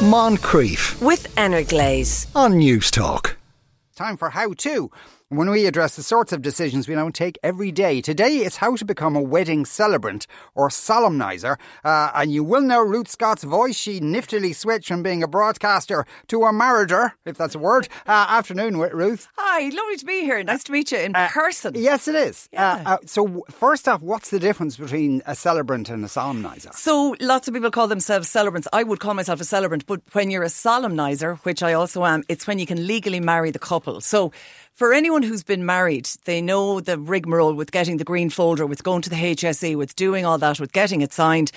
Moncrieff 0.00 1.00
with 1.02 1.26
Energlaze. 1.36 2.26
on 2.34 2.54
Newstalk. 2.54 3.36
Time 3.94 4.16
for 4.16 4.30
how 4.30 4.54
to. 4.54 4.90
When 5.32 5.48
we 5.48 5.66
address 5.66 5.94
the 5.94 6.02
sorts 6.02 6.32
of 6.32 6.42
decisions 6.42 6.88
we 6.88 6.96
don't 6.96 7.14
take 7.14 7.38
every 7.44 7.70
day, 7.70 8.00
today 8.00 8.38
it's 8.38 8.56
how 8.56 8.74
to 8.74 8.84
become 8.84 9.14
a 9.14 9.22
wedding 9.22 9.64
celebrant 9.64 10.26
or 10.56 10.70
solemnizer. 10.70 11.56
Uh, 11.84 12.10
and 12.16 12.32
you 12.32 12.42
will 12.42 12.62
know 12.62 12.80
Ruth 12.82 13.06
Scott's 13.06 13.44
voice. 13.44 13.76
She 13.76 14.00
niftily 14.00 14.52
switched 14.52 14.88
from 14.88 15.04
being 15.04 15.22
a 15.22 15.28
broadcaster 15.28 16.04
to 16.26 16.42
a 16.42 16.52
marriager, 16.52 17.12
if 17.24 17.36
that's 17.38 17.54
a 17.54 17.60
word. 17.60 17.86
Uh, 18.08 18.26
afternoon, 18.28 18.76
Ruth. 18.76 19.28
Hi, 19.36 19.68
lovely 19.68 19.98
to 19.98 20.04
be 20.04 20.22
here. 20.22 20.42
Nice 20.42 20.64
to 20.64 20.72
meet 20.72 20.90
you 20.90 20.98
in 20.98 21.14
Uh, 21.14 21.28
person. 21.28 21.74
Yes, 21.76 22.08
it 22.08 22.16
is. 22.16 22.48
Yeah. 22.52 22.82
Uh, 22.84 22.90
uh, 22.94 22.96
so, 23.06 23.44
first 23.52 23.86
off, 23.86 24.02
what's 24.02 24.30
the 24.30 24.40
difference 24.40 24.76
between 24.76 25.22
a 25.26 25.36
celebrant 25.36 25.88
and 25.90 26.04
a 26.04 26.08
solemnizer? 26.08 26.74
So 26.74 27.14
lots 27.20 27.46
of 27.46 27.54
people 27.54 27.70
call 27.70 27.86
themselves 27.86 28.28
celebrants. 28.28 28.66
I 28.72 28.82
would 28.82 28.98
call 28.98 29.14
myself 29.14 29.40
a 29.40 29.44
celebrant, 29.44 29.86
but 29.86 30.00
when 30.10 30.32
you're 30.32 30.42
a 30.42 30.46
solemnizer, 30.46 31.38
which 31.44 31.62
I 31.62 31.72
also 31.74 32.04
am, 32.04 32.24
it's 32.28 32.48
when 32.48 32.58
you 32.58 32.66
can 32.66 32.84
legally 32.84 33.20
marry 33.20 33.52
the 33.52 33.60
couple. 33.60 34.00
So 34.00 34.32
for 34.74 34.92
anyone 34.92 35.22
who's 35.22 35.42
been 35.42 35.66
married, 35.66 36.08
they 36.24 36.40
know 36.40 36.80
the 36.80 36.98
rigmarole 36.98 37.54
with 37.54 37.72
getting 37.72 37.98
the 37.98 38.04
green 38.04 38.30
folder, 38.30 38.66
with 38.66 38.82
going 38.82 39.02
to 39.02 39.10
the 39.10 39.16
HSE, 39.16 39.76
with 39.76 39.94
doing 39.96 40.24
all 40.24 40.38
that, 40.38 40.58
with 40.60 40.72
getting 40.72 41.00
it 41.02 41.12
signed. 41.12 41.52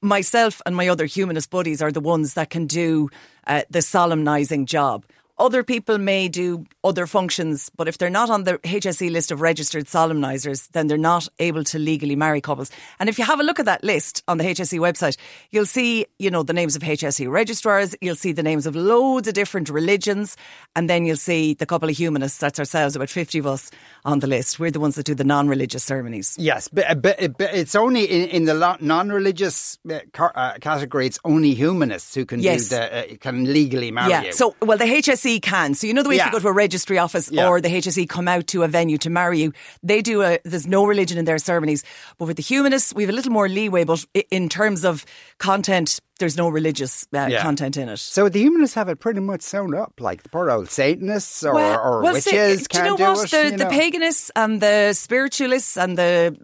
Myself 0.00 0.60
and 0.66 0.74
my 0.74 0.88
other 0.88 1.04
humanist 1.04 1.50
buddies 1.50 1.82
are 1.82 1.92
the 1.92 2.00
ones 2.00 2.34
that 2.34 2.50
can 2.50 2.66
do 2.66 3.10
uh, 3.46 3.62
the 3.70 3.80
solemnising 3.80 4.66
job. 4.66 5.04
Other 5.42 5.64
people 5.64 5.98
may 5.98 6.28
do 6.28 6.64
other 6.84 7.04
functions, 7.08 7.68
but 7.76 7.88
if 7.88 7.98
they're 7.98 8.08
not 8.10 8.30
on 8.30 8.44
the 8.44 8.58
HSE 8.58 9.10
list 9.10 9.32
of 9.32 9.40
registered 9.40 9.86
solemnisers, 9.86 10.68
then 10.70 10.86
they're 10.86 10.96
not 10.96 11.26
able 11.40 11.64
to 11.64 11.80
legally 11.80 12.14
marry 12.14 12.40
couples. 12.40 12.70
And 13.00 13.08
if 13.08 13.18
you 13.18 13.24
have 13.24 13.40
a 13.40 13.42
look 13.42 13.58
at 13.58 13.66
that 13.66 13.82
list 13.82 14.22
on 14.28 14.38
the 14.38 14.44
HSE 14.44 14.78
website, 14.78 15.16
you'll 15.50 15.66
see, 15.66 16.06
you 16.20 16.30
know, 16.30 16.44
the 16.44 16.52
names 16.52 16.76
of 16.76 16.82
HSE 16.82 17.28
registrars, 17.28 17.96
you'll 18.00 18.14
see 18.14 18.30
the 18.30 18.44
names 18.44 18.66
of 18.66 18.76
loads 18.76 19.26
of 19.26 19.34
different 19.34 19.68
religions, 19.68 20.36
and 20.76 20.88
then 20.88 21.04
you'll 21.06 21.16
see 21.16 21.54
the 21.54 21.66
couple 21.66 21.88
of 21.88 21.96
humanists, 21.96 22.38
that's 22.38 22.60
ourselves, 22.60 22.94
about 22.94 23.10
50 23.10 23.40
of 23.40 23.46
us 23.48 23.68
on 24.04 24.20
the 24.20 24.28
list. 24.28 24.60
We're 24.60 24.70
the 24.70 24.78
ones 24.78 24.94
that 24.94 25.06
do 25.06 25.14
the 25.16 25.24
non 25.24 25.48
religious 25.48 25.82
ceremonies. 25.82 26.36
Yes, 26.38 26.68
but, 26.68 27.02
but, 27.02 27.18
but 27.36 27.52
it's 27.52 27.74
only 27.74 28.04
in, 28.04 28.28
in 28.28 28.44
the 28.44 28.76
non-religious 28.80 29.78
uh, 29.90 29.98
car, 30.12 30.30
uh, 30.36 30.52
category. 30.60 31.06
It's 31.06 31.18
only 31.24 31.52
humanists 31.54 32.14
who 32.14 32.24
can 32.24 32.38
Yes. 32.38 32.68
do 32.68 32.76
the, 32.76 33.12
uh, 33.14 33.16
can 33.20 33.52
legally 33.52 33.90
marry 33.90 34.10
Yeah. 34.10 34.22
you. 34.26 34.32
So, 34.32 34.54
well, 34.62 34.78
the 34.78 34.84
HSE 34.84 35.31
can. 35.40 35.74
So, 35.74 35.86
you 35.86 35.94
know 35.94 36.02
the 36.02 36.08
way 36.08 36.16
if 36.16 36.24
you 36.26 36.32
go 36.32 36.38
to 36.38 36.48
a 36.48 36.52
registry 36.52 36.98
office 36.98 37.30
Yeah. 37.30 37.48
or 37.48 37.60
the 37.60 37.68
HSE 37.68 38.08
come 38.08 38.28
out 38.28 38.46
to 38.48 38.62
a 38.62 38.68
venue 38.68 38.98
to 38.98 39.10
marry 39.10 39.40
you, 39.40 39.52
they 39.82 40.02
do 40.02 40.22
a, 40.22 40.38
there's 40.44 40.66
no 40.66 40.84
religion 40.84 41.18
in 41.18 41.24
their 41.24 41.38
ceremonies. 41.38 41.84
But 42.18 42.26
with 42.26 42.36
the 42.36 42.42
humanists, 42.42 42.94
we 42.94 43.02
have 43.04 43.10
a 43.10 43.12
little 43.12 43.32
more 43.32 43.48
leeway, 43.48 43.84
but 43.84 44.04
in 44.30 44.48
terms 44.48 44.84
of 44.84 45.04
content, 45.38 46.00
there's 46.18 46.36
no 46.36 46.48
religious 46.48 47.06
uh, 47.14 47.28
Yeah. 47.30 47.42
content 47.42 47.76
in 47.76 47.88
it. 47.88 47.98
So 47.98 48.28
the 48.28 48.38
humanists 48.40 48.74
have 48.74 48.88
it 48.88 49.00
pretty 49.00 49.20
much 49.20 49.42
sewn 49.42 49.74
up, 49.74 49.94
like 50.00 50.22
the 50.22 50.28
poor 50.28 50.50
old 50.50 50.68
Satanists 50.70 51.42
or, 51.44 51.52
or 51.54 52.02
well, 52.02 52.12
witches 52.12 52.24
say- 52.24 52.56
do 52.56 52.64
can't 52.66 52.84
you 52.84 52.90
know 52.90 52.96
do 52.96 53.02
what? 53.20 53.24
it. 53.24 53.30
The, 53.30 53.50
you 53.50 53.56
the 53.58 53.64
paganists 53.66 54.30
and 54.36 54.60
the 54.60 54.92
spiritualists 54.92 55.76
and 55.76 55.98
the 55.98 56.36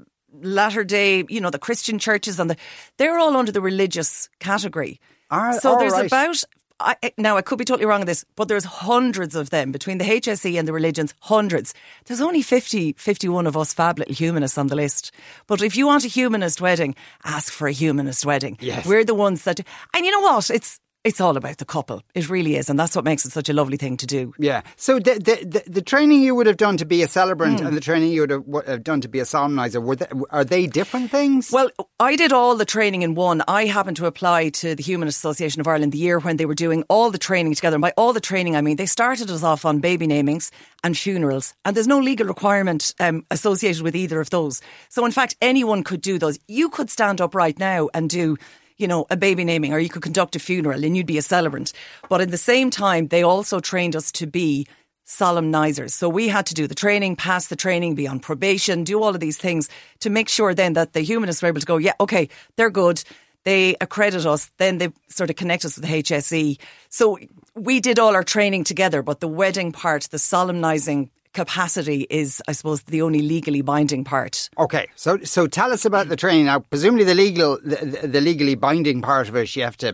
latter 0.42 0.84
day, 0.84 1.24
you 1.28 1.40
know, 1.40 1.50
the 1.50 1.58
Christian 1.58 1.98
churches 1.98 2.38
and 2.38 2.50
the, 2.50 2.56
they're 2.96 3.18
all 3.18 3.36
under 3.36 3.50
the 3.52 3.60
religious 3.60 4.28
category. 4.40 5.00
Ah, 5.30 5.52
so 5.52 5.76
there's 5.76 5.92
right. 5.92 6.06
about, 6.06 6.42
I, 6.80 6.96
now 7.16 7.36
I 7.36 7.42
could 7.42 7.58
be 7.58 7.64
totally 7.64 7.86
wrong 7.86 8.00
on 8.00 8.06
this, 8.06 8.24
but 8.36 8.48
there's 8.48 8.64
hundreds 8.64 9.34
of 9.34 9.50
them 9.50 9.72
between 9.72 9.98
the 9.98 10.04
HSE 10.04 10.58
and 10.58 10.68
the 10.68 10.72
religions, 10.72 11.14
hundreds. 11.20 11.74
There's 12.06 12.20
only 12.20 12.42
50, 12.42 12.94
51 12.96 13.46
of 13.46 13.56
us 13.56 13.72
fab 13.74 13.98
little 13.98 14.14
humanists 14.14 14.58
on 14.58 14.68
the 14.68 14.76
list. 14.76 15.12
But 15.46 15.62
if 15.62 15.76
you 15.76 15.86
want 15.86 16.04
a 16.04 16.08
humanist 16.08 16.60
wedding, 16.60 16.94
ask 17.24 17.52
for 17.52 17.66
a 17.66 17.72
humanist 17.72 18.24
wedding. 18.24 18.58
Yes. 18.60 18.86
We're 18.86 19.04
the 19.04 19.14
ones 19.14 19.44
that, 19.44 19.60
and 19.94 20.06
you 20.06 20.12
know 20.12 20.20
what? 20.20 20.50
It's, 20.50 20.78
it's 21.08 21.20
all 21.20 21.36
about 21.36 21.58
the 21.58 21.64
couple. 21.64 22.02
It 22.14 22.28
really 22.28 22.56
is. 22.56 22.70
And 22.70 22.78
that's 22.78 22.94
what 22.94 23.04
makes 23.04 23.24
it 23.24 23.32
such 23.32 23.48
a 23.48 23.52
lovely 23.52 23.76
thing 23.76 23.96
to 23.96 24.06
do. 24.06 24.32
Yeah. 24.38 24.62
So 24.76 24.98
the, 24.98 25.14
the 25.14 25.44
the 25.44 25.70
the 25.70 25.82
training 25.82 26.22
you 26.22 26.34
would 26.34 26.46
have 26.46 26.56
done 26.56 26.76
to 26.76 26.84
be 26.84 27.02
a 27.02 27.08
celebrant 27.08 27.60
Hmm. 27.60 27.66
and 27.66 27.76
the 27.76 27.80
training 27.80 28.12
you 28.12 28.20
would 28.22 28.30
have, 28.30 28.44
would 28.46 28.68
have 28.68 28.84
done 28.84 29.00
to 29.00 29.08
be 29.08 29.18
a 29.20 29.24
solemnizer 29.24 29.82
were 29.82 29.96
they, 29.96 30.06
are 30.30 30.44
they 30.44 30.66
different 30.66 31.10
things? 31.10 31.50
Well, 31.50 31.70
I 31.98 32.14
did 32.16 32.32
all 32.32 32.54
the 32.56 32.64
training 32.64 33.02
in 33.02 33.14
one. 33.14 33.42
I 33.48 33.64
happened 33.66 33.96
to 33.96 34.06
apply 34.06 34.50
to 34.50 34.74
the 34.74 34.82
Humanist 34.82 35.18
Association 35.18 35.60
of 35.60 35.66
Ireland 35.66 35.92
the 35.92 35.98
year 35.98 36.18
when 36.20 36.36
they 36.36 36.46
were 36.46 36.54
doing 36.54 36.84
all 36.88 37.10
the 37.10 37.18
training 37.18 37.54
together. 37.54 37.76
And 37.76 37.82
by 37.82 37.92
all 37.96 38.12
the 38.12 38.20
training, 38.20 38.54
I 38.56 38.60
mean 38.60 38.76
they 38.76 38.86
started 38.86 39.30
us 39.30 39.42
off 39.42 39.64
on 39.64 39.80
baby 39.80 40.06
namings 40.06 40.50
and 40.84 40.96
funerals. 40.96 41.54
And 41.64 41.74
there's 41.74 41.86
no 41.88 41.98
legal 41.98 42.26
requirement 42.26 42.94
um, 43.00 43.24
associated 43.30 43.82
with 43.82 43.96
either 43.96 44.20
of 44.20 44.30
those. 44.30 44.60
So, 44.90 45.04
in 45.06 45.12
fact, 45.12 45.36
anyone 45.40 45.82
could 45.84 46.00
do 46.02 46.18
those. 46.18 46.38
You 46.48 46.68
could 46.68 46.90
stand 46.90 47.20
up 47.20 47.34
right 47.34 47.58
now 47.58 47.88
and 47.94 48.10
do 48.10 48.36
you 48.78 48.88
know, 48.88 49.06
a 49.10 49.16
baby 49.16 49.44
naming, 49.44 49.72
or 49.72 49.78
you 49.78 49.88
could 49.88 50.02
conduct 50.02 50.36
a 50.36 50.38
funeral 50.38 50.84
and 50.84 50.96
you'd 50.96 51.06
be 51.06 51.18
a 51.18 51.22
celebrant. 51.22 51.72
But 52.08 52.20
at 52.20 52.30
the 52.30 52.38
same 52.38 52.70
time, 52.70 53.08
they 53.08 53.22
also 53.22 53.60
trained 53.60 53.96
us 53.96 54.10
to 54.12 54.26
be 54.26 54.66
solemnizers. 55.06 55.90
So 55.90 56.08
we 56.08 56.28
had 56.28 56.46
to 56.46 56.54
do 56.54 56.66
the 56.66 56.74
training, 56.74 57.16
pass 57.16 57.48
the 57.48 57.56
training, 57.56 57.94
be 57.94 58.06
on 58.06 58.20
probation, 58.20 58.84
do 58.84 59.02
all 59.02 59.14
of 59.14 59.20
these 59.20 59.38
things 59.38 59.68
to 60.00 60.10
make 60.10 60.28
sure 60.28 60.54
then 60.54 60.74
that 60.74 60.92
the 60.92 61.00
humanists 61.00 61.42
were 61.42 61.48
able 61.48 61.60
to 61.60 61.66
go, 61.66 61.78
yeah, 61.78 61.94
okay, 61.98 62.28
they're 62.56 62.70
good. 62.70 63.02
They 63.44 63.76
accredit 63.80 64.26
us, 64.26 64.50
then 64.58 64.78
they 64.78 64.92
sort 65.08 65.30
of 65.30 65.36
connect 65.36 65.64
us 65.64 65.76
with 65.76 65.86
HSE. 65.86 66.58
So 66.90 67.18
we 67.54 67.80
did 67.80 67.98
all 67.98 68.14
our 68.14 68.24
training 68.24 68.64
together, 68.64 69.02
but 69.02 69.20
the 69.20 69.28
wedding 69.28 69.72
part, 69.72 70.02
the 70.10 70.18
solemnizing 70.18 71.10
capacity 71.42 72.00
is, 72.10 72.30
I 72.50 72.52
suppose, 72.58 72.82
the 72.94 73.00
only 73.06 73.22
legally 73.34 73.62
binding 73.62 74.02
part. 74.04 74.34
okay. 74.66 74.84
So 75.04 75.10
so 75.34 75.40
tell 75.58 75.70
us 75.76 75.84
about 75.90 76.06
the 76.12 76.16
training 76.24 76.46
now. 76.50 76.58
Presumably 76.72 77.04
the 77.12 77.14
legal 77.26 77.50
the, 77.70 77.76
the- 78.14 78.20
legally 78.30 78.56
binding 78.68 78.98
part 79.02 79.28
of 79.28 79.34
it, 79.40 79.56
you 79.56 79.62
have 79.64 79.76
to 79.84 79.90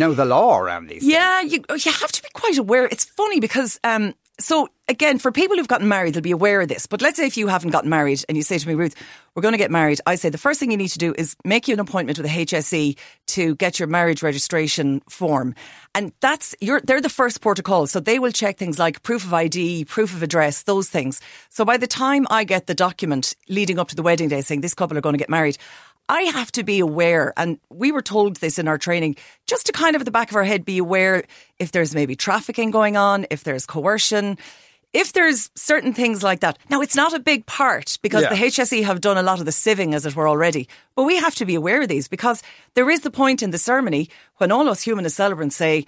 know 0.00 0.10
the 0.14 0.24
law 0.24 0.58
around 0.64 0.84
these. 0.88 1.04
Yeah, 1.16 1.40
you 1.52 1.58
you 1.84 1.92
have 2.02 2.12
to 2.16 2.22
be 2.26 2.30
quite 2.42 2.58
aware. 2.64 2.84
It's 2.94 3.04
funny 3.20 3.38
because 3.46 3.72
um 3.92 4.04
so 4.40 4.68
again 4.88 5.18
for 5.18 5.32
people 5.32 5.56
who've 5.56 5.68
gotten 5.68 5.88
married 5.88 6.14
they'll 6.14 6.22
be 6.22 6.30
aware 6.30 6.60
of 6.60 6.68
this. 6.68 6.86
But 6.86 7.00
let's 7.00 7.16
say 7.16 7.26
if 7.26 7.36
you 7.36 7.48
haven't 7.48 7.70
gotten 7.70 7.90
married 7.90 8.24
and 8.28 8.36
you 8.36 8.42
say 8.42 8.58
to 8.58 8.68
me, 8.68 8.74
Ruth, 8.74 8.94
we're 9.34 9.42
going 9.42 9.52
to 9.52 9.58
get 9.58 9.70
married, 9.70 10.00
I 10.06 10.14
say 10.14 10.28
the 10.28 10.38
first 10.38 10.60
thing 10.60 10.70
you 10.70 10.76
need 10.76 10.88
to 10.88 10.98
do 10.98 11.14
is 11.16 11.36
make 11.44 11.66
you 11.68 11.74
an 11.74 11.80
appointment 11.80 12.18
with 12.18 12.30
the 12.30 12.44
HSE 12.44 12.96
to 13.28 13.54
get 13.56 13.78
your 13.78 13.88
marriage 13.88 14.22
registration 14.22 15.00
form. 15.08 15.54
And 15.94 16.12
that's 16.20 16.54
you're 16.60 16.80
they're 16.80 17.00
the 17.00 17.08
first 17.08 17.40
port 17.40 17.58
of 17.58 17.64
call. 17.64 17.86
So 17.86 18.00
they 18.00 18.18
will 18.18 18.32
check 18.32 18.58
things 18.58 18.78
like 18.78 19.02
proof 19.02 19.24
of 19.24 19.32
ID, 19.32 19.84
proof 19.86 20.14
of 20.14 20.22
address, 20.22 20.62
those 20.62 20.88
things. 20.88 21.20
So 21.48 21.64
by 21.64 21.76
the 21.76 21.86
time 21.86 22.26
I 22.30 22.44
get 22.44 22.66
the 22.66 22.74
document 22.74 23.34
leading 23.48 23.78
up 23.78 23.88
to 23.88 23.96
the 23.96 24.02
wedding 24.02 24.28
day 24.28 24.40
saying 24.40 24.60
this 24.60 24.74
couple 24.74 24.98
are 24.98 25.00
going 25.00 25.14
to 25.14 25.18
get 25.18 25.30
married, 25.30 25.58
I 26.08 26.22
have 26.22 26.52
to 26.52 26.62
be 26.64 26.80
aware, 26.80 27.32
and 27.36 27.58
we 27.70 27.90
were 27.90 28.02
told 28.02 28.36
this 28.36 28.58
in 28.58 28.68
our 28.68 28.76
training, 28.78 29.16
just 29.46 29.66
to 29.66 29.72
kind 29.72 29.96
of 29.96 30.02
at 30.02 30.04
the 30.04 30.10
back 30.10 30.30
of 30.30 30.36
our 30.36 30.44
head 30.44 30.64
be 30.64 30.78
aware 30.78 31.24
if 31.58 31.72
there's 31.72 31.94
maybe 31.94 32.14
trafficking 32.14 32.70
going 32.70 32.96
on, 32.96 33.26
if 33.30 33.42
there's 33.44 33.64
coercion, 33.64 34.36
if 34.92 35.12
there's 35.14 35.50
certain 35.54 35.92
things 35.94 36.22
like 36.22 36.40
that. 36.40 36.58
Now, 36.68 36.82
it's 36.82 36.94
not 36.94 37.14
a 37.14 37.18
big 37.18 37.46
part 37.46 37.98
because 38.02 38.22
Yeah. 38.24 38.28
the 38.30 38.36
HSE 38.36 38.82
have 38.84 39.00
done 39.00 39.16
a 39.18 39.22
lot 39.22 39.40
of 39.40 39.46
the 39.46 39.50
sieving, 39.50 39.94
as 39.94 40.04
it 40.04 40.14
were, 40.14 40.28
already, 40.28 40.68
but 40.94 41.04
we 41.04 41.16
have 41.16 41.34
to 41.36 41.46
be 41.46 41.54
aware 41.54 41.82
of 41.82 41.88
these 41.88 42.06
because 42.06 42.42
there 42.74 42.90
is 42.90 43.00
the 43.00 43.10
point 43.10 43.42
in 43.42 43.50
the 43.50 43.58
ceremony 43.58 44.10
when 44.36 44.52
all 44.52 44.68
us 44.68 44.82
humanist 44.82 45.16
celebrants 45.16 45.56
say, 45.56 45.86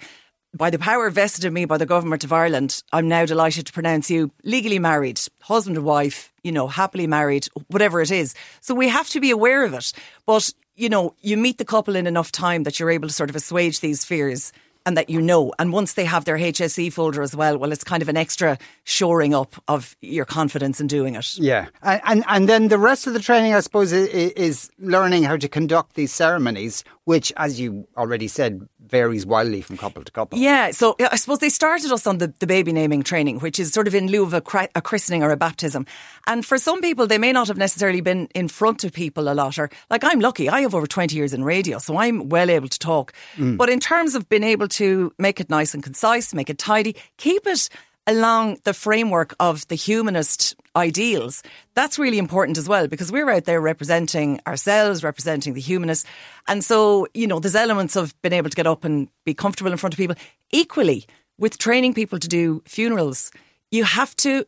by 0.57 0.69
the 0.69 0.79
power 0.79 1.09
vested 1.09 1.45
in 1.45 1.53
me 1.53 1.65
by 1.65 1.77
the 1.77 1.85
government 1.85 2.23
of 2.23 2.33
Ireland, 2.33 2.83
I'm 2.91 3.07
now 3.07 3.25
delighted 3.25 3.67
to 3.67 3.73
pronounce 3.73 4.09
you 4.09 4.31
legally 4.43 4.79
married, 4.79 5.21
husband 5.41 5.77
and 5.77 5.85
wife, 5.85 6.33
you 6.43 6.51
know, 6.51 6.67
happily 6.67 7.07
married, 7.07 7.47
whatever 7.67 8.01
it 8.01 8.11
is. 8.11 8.33
So 8.61 8.73
we 8.73 8.89
have 8.89 9.09
to 9.09 9.19
be 9.19 9.31
aware 9.31 9.63
of 9.63 9.73
it. 9.73 9.93
But, 10.25 10.53
you 10.75 10.89
know, 10.89 11.15
you 11.21 11.37
meet 11.37 11.57
the 11.57 11.65
couple 11.65 11.95
in 11.95 12.07
enough 12.07 12.31
time 12.31 12.63
that 12.63 12.79
you're 12.79 12.91
able 12.91 13.07
to 13.07 13.13
sort 13.13 13.29
of 13.29 13.35
assuage 13.35 13.79
these 13.79 14.03
fears 14.03 14.51
and 14.87 14.95
that 14.95 15.09
you 15.09 15.21
know. 15.21 15.53
And 15.59 15.73
once 15.73 15.93
they 15.93 16.05
have 16.05 16.23
their 16.23 16.37
HSE 16.37 16.91
folder 16.93 17.21
as 17.21 17.35
well, 17.35 17.57
well, 17.57 17.73
it's 17.73 17.83
kind 17.83 18.01
of 18.01 18.07
an 18.07 18.15
extra 18.15 18.57
shoring 18.85 19.35
up 19.35 19.61
of 19.67 19.97
your 20.01 20.23
confidence 20.23 20.79
in 20.79 20.87
doing 20.87 21.15
it. 21.15 21.37
Yeah, 21.37 21.67
and, 21.83 22.01
and 22.05 22.23
and 22.27 22.49
then 22.49 22.67
the 22.69 22.77
rest 22.77 23.05
of 23.05 23.13
the 23.13 23.19
training, 23.19 23.53
I 23.53 23.59
suppose, 23.59 23.91
is, 23.91 24.07
is 24.07 24.71
learning 24.79 25.23
how 25.23 25.35
to 25.35 25.49
conduct 25.49 25.95
these 25.95 26.13
ceremonies, 26.13 26.85
which, 27.07 27.31
as 27.37 27.57
you 27.57 27.87
already 27.95 28.27
said, 28.27 28.67
varies 28.85 29.25
wildly 29.25 29.61
from 29.61 29.77
couple 29.77 30.03
to 30.03 30.11
couple. 30.11 30.37
Yeah, 30.37 30.71
so 30.71 30.93
I 30.99 31.15
suppose 31.15 31.39
they 31.39 31.47
started 31.47 31.89
us 31.89 32.05
on 32.05 32.17
the, 32.17 32.33
the 32.39 32.45
baby 32.45 32.73
naming 32.73 33.01
training, 33.01 33.39
which 33.39 33.59
is 33.59 33.71
sort 33.71 33.87
of 33.87 33.95
in 33.95 34.07
lieu 34.07 34.23
of 34.23 34.33
a, 34.33 34.41
cri- 34.41 34.67
a 34.75 34.81
christening 34.81 35.23
or 35.23 35.31
a 35.31 35.37
baptism. 35.37 35.85
And 36.27 36.45
for 36.45 36.57
some 36.57 36.81
people, 36.81 37.07
they 37.07 37.17
may 37.17 37.31
not 37.31 37.47
have 37.47 37.55
necessarily 37.55 38.01
been 38.01 38.27
in 38.35 38.49
front 38.49 38.83
of 38.83 38.91
people 38.91 39.29
a 39.29 39.33
lot. 39.33 39.57
Or 39.57 39.69
like 39.89 40.03
I'm 40.03 40.19
lucky, 40.19 40.49
I 40.49 40.59
have 40.59 40.75
over 40.75 40.85
20 40.85 41.15
years 41.15 41.33
in 41.33 41.45
radio, 41.45 41.79
so 41.79 41.95
I'm 41.95 42.27
well 42.27 42.49
able 42.49 42.67
to 42.67 42.79
talk. 42.79 43.13
Mm. 43.37 43.55
But 43.55 43.69
in 43.69 43.79
terms 43.79 44.13
of 44.13 44.27
being 44.27 44.43
able 44.43 44.67
to 44.67 45.13
make 45.17 45.39
it 45.39 45.49
nice 45.49 45.73
and 45.73 45.81
concise, 45.81 46.33
make 46.33 46.49
it 46.49 46.57
tidy, 46.57 46.97
keep 47.15 47.47
it 47.47 47.69
along 48.05 48.57
the 48.65 48.73
framework 48.73 49.33
of 49.39 49.65
the 49.69 49.75
humanist 49.75 50.55
ideals, 50.77 51.43
that's 51.73 51.99
really 51.99 52.17
important 52.17 52.57
as 52.57 52.69
well 52.69 52.87
because 52.87 53.11
we're 53.11 53.29
out 53.29 53.45
there 53.45 53.59
representing 53.59 54.39
ourselves, 54.47 55.03
representing 55.03 55.53
the 55.53 55.61
humanists. 55.61 56.07
And 56.47 56.63
so, 56.63 57.07
you 57.13 57.27
know, 57.27 57.39
there's 57.39 57.55
elements 57.55 57.95
of 57.95 58.13
being 58.21 58.33
able 58.33 58.49
to 58.49 58.55
get 58.55 58.67
up 58.67 58.85
and 58.85 59.09
be 59.25 59.33
comfortable 59.33 59.71
in 59.71 59.77
front 59.77 59.93
of 59.93 59.97
people. 59.97 60.15
Equally, 60.51 61.05
with 61.37 61.57
training 61.57 61.93
people 61.93 62.19
to 62.19 62.27
do 62.27 62.61
funerals, 62.65 63.31
you 63.71 63.83
have 63.83 64.15
to, 64.17 64.45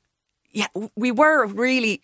yeah, 0.52 0.68
we 0.96 1.12
were 1.12 1.46
really 1.48 2.02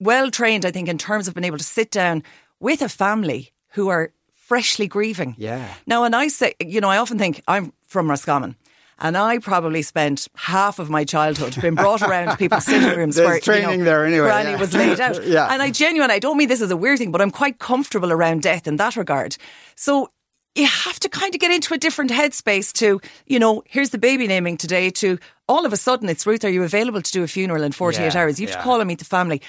well 0.00 0.30
trained, 0.30 0.64
I 0.64 0.70
think, 0.70 0.88
in 0.88 0.98
terms 0.98 1.28
of 1.28 1.34
being 1.34 1.44
able 1.44 1.58
to 1.58 1.64
sit 1.64 1.90
down 1.90 2.22
with 2.58 2.82
a 2.82 2.88
family 2.88 3.52
who 3.72 3.88
are 3.88 4.10
freshly 4.34 4.86
grieving. 4.86 5.34
Yeah. 5.38 5.66
Now, 5.86 6.04
and 6.04 6.14
I 6.14 6.28
say, 6.28 6.54
you 6.60 6.80
know, 6.80 6.88
I 6.88 6.98
often 6.98 7.18
think 7.18 7.42
I'm 7.46 7.72
from 7.86 8.08
Roscommon. 8.08 8.56
And 8.98 9.16
I 9.16 9.38
probably 9.38 9.82
spent 9.82 10.26
half 10.34 10.78
of 10.78 10.88
my 10.88 11.04
childhood 11.04 11.56
being 11.60 11.74
brought 11.74 12.00
around 12.00 12.36
people's 12.38 12.64
sitting 12.64 12.96
rooms 12.96 13.16
There's 13.16 13.28
where 13.28 13.40
training 13.40 13.70
you 13.70 13.76
know, 13.78 13.84
there 13.84 14.06
anyway, 14.06 14.26
Granny 14.26 14.50
yeah. 14.52 14.60
was 14.60 14.74
laid 14.74 15.00
out. 15.00 15.22
Yeah. 15.26 15.48
And 15.52 15.60
I 15.60 15.70
genuinely, 15.70 16.14
I 16.14 16.18
don't 16.18 16.36
mean 16.36 16.48
this 16.48 16.62
as 16.62 16.70
a 16.70 16.76
weird 16.76 16.98
thing, 16.98 17.10
but 17.10 17.20
I'm 17.20 17.30
quite 17.30 17.58
comfortable 17.58 18.12
around 18.12 18.42
death 18.42 18.66
in 18.66 18.76
that 18.76 18.96
regard. 18.96 19.36
So 19.74 20.10
you 20.54 20.66
have 20.66 20.98
to 21.00 21.08
kind 21.08 21.34
of 21.34 21.40
get 21.40 21.50
into 21.50 21.74
a 21.74 21.78
different 21.78 22.10
headspace 22.10 22.72
to, 22.74 23.00
you 23.26 23.38
know, 23.38 23.62
here's 23.66 23.90
the 23.90 23.98
baby 23.98 24.26
naming 24.26 24.56
today 24.56 24.90
to 24.90 25.18
all 25.48 25.66
of 25.66 25.72
a 25.72 25.76
sudden 25.76 26.08
it's 26.08 26.26
Ruth, 26.26 26.44
are 26.44 26.48
you 26.48 26.62
available 26.62 27.02
to 27.02 27.12
do 27.12 27.22
a 27.22 27.28
funeral 27.28 27.62
in 27.62 27.72
48 27.72 28.14
Yeah, 28.14 28.20
hours? 28.20 28.40
You 28.40 28.46
have 28.46 28.54
yeah. 28.54 28.58
to 28.58 28.64
call 28.64 28.80
and 28.80 28.88
meet 28.88 28.98
the 28.98 29.04
family. 29.04 29.42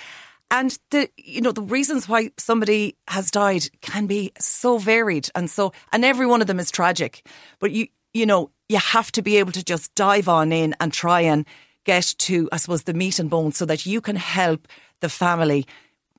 And 0.50 0.78
the 0.92 1.10
you 1.18 1.42
know 1.42 1.52
the 1.52 1.62
reasons 1.62 2.08
why 2.08 2.32
somebody 2.38 2.96
has 3.08 3.32
died 3.32 3.70
can 3.82 4.08
be 4.08 4.32
so 4.40 4.78
varied 4.78 5.30
and 5.36 5.50
so 5.50 5.74
and 5.92 6.06
every 6.06 6.26
one 6.26 6.40
of 6.40 6.48
them 6.48 6.60
is 6.60 6.72
tragic. 6.72 7.28
But 7.60 7.72
you 7.72 7.88
you 8.18 8.26
know 8.26 8.50
you 8.70 8.80
have 8.80 9.12
to 9.14 9.22
be 9.22 9.38
able 9.38 9.52
to 9.54 9.64
just 9.64 9.94
dive 9.96 10.28
on 10.28 10.52
in 10.52 10.76
and 10.80 10.92
try 10.92 11.22
and 11.22 11.46
get 11.86 12.16
to 12.18 12.50
I 12.52 12.58
suppose 12.58 12.84
the 12.84 12.94
meat 12.94 13.20
and 13.20 13.30
bones 13.30 13.58
so 13.58 13.66
that 13.66 13.86
you 13.86 14.02
can 14.02 14.16
help 14.16 14.68
the 15.02 15.10
family 15.10 15.66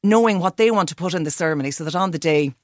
knowing 0.03 0.39
what 0.39 0.57
they 0.57 0.71
want 0.71 0.89
to 0.91 0.95
put 0.95 1.13
in 1.15 1.25
the 1.25 1.31
ceremony 1.31 1.71
so 1.73 1.85
that 1.85 1.95
on 1.95 2.11
the 2.13 2.19
day 2.19 2.55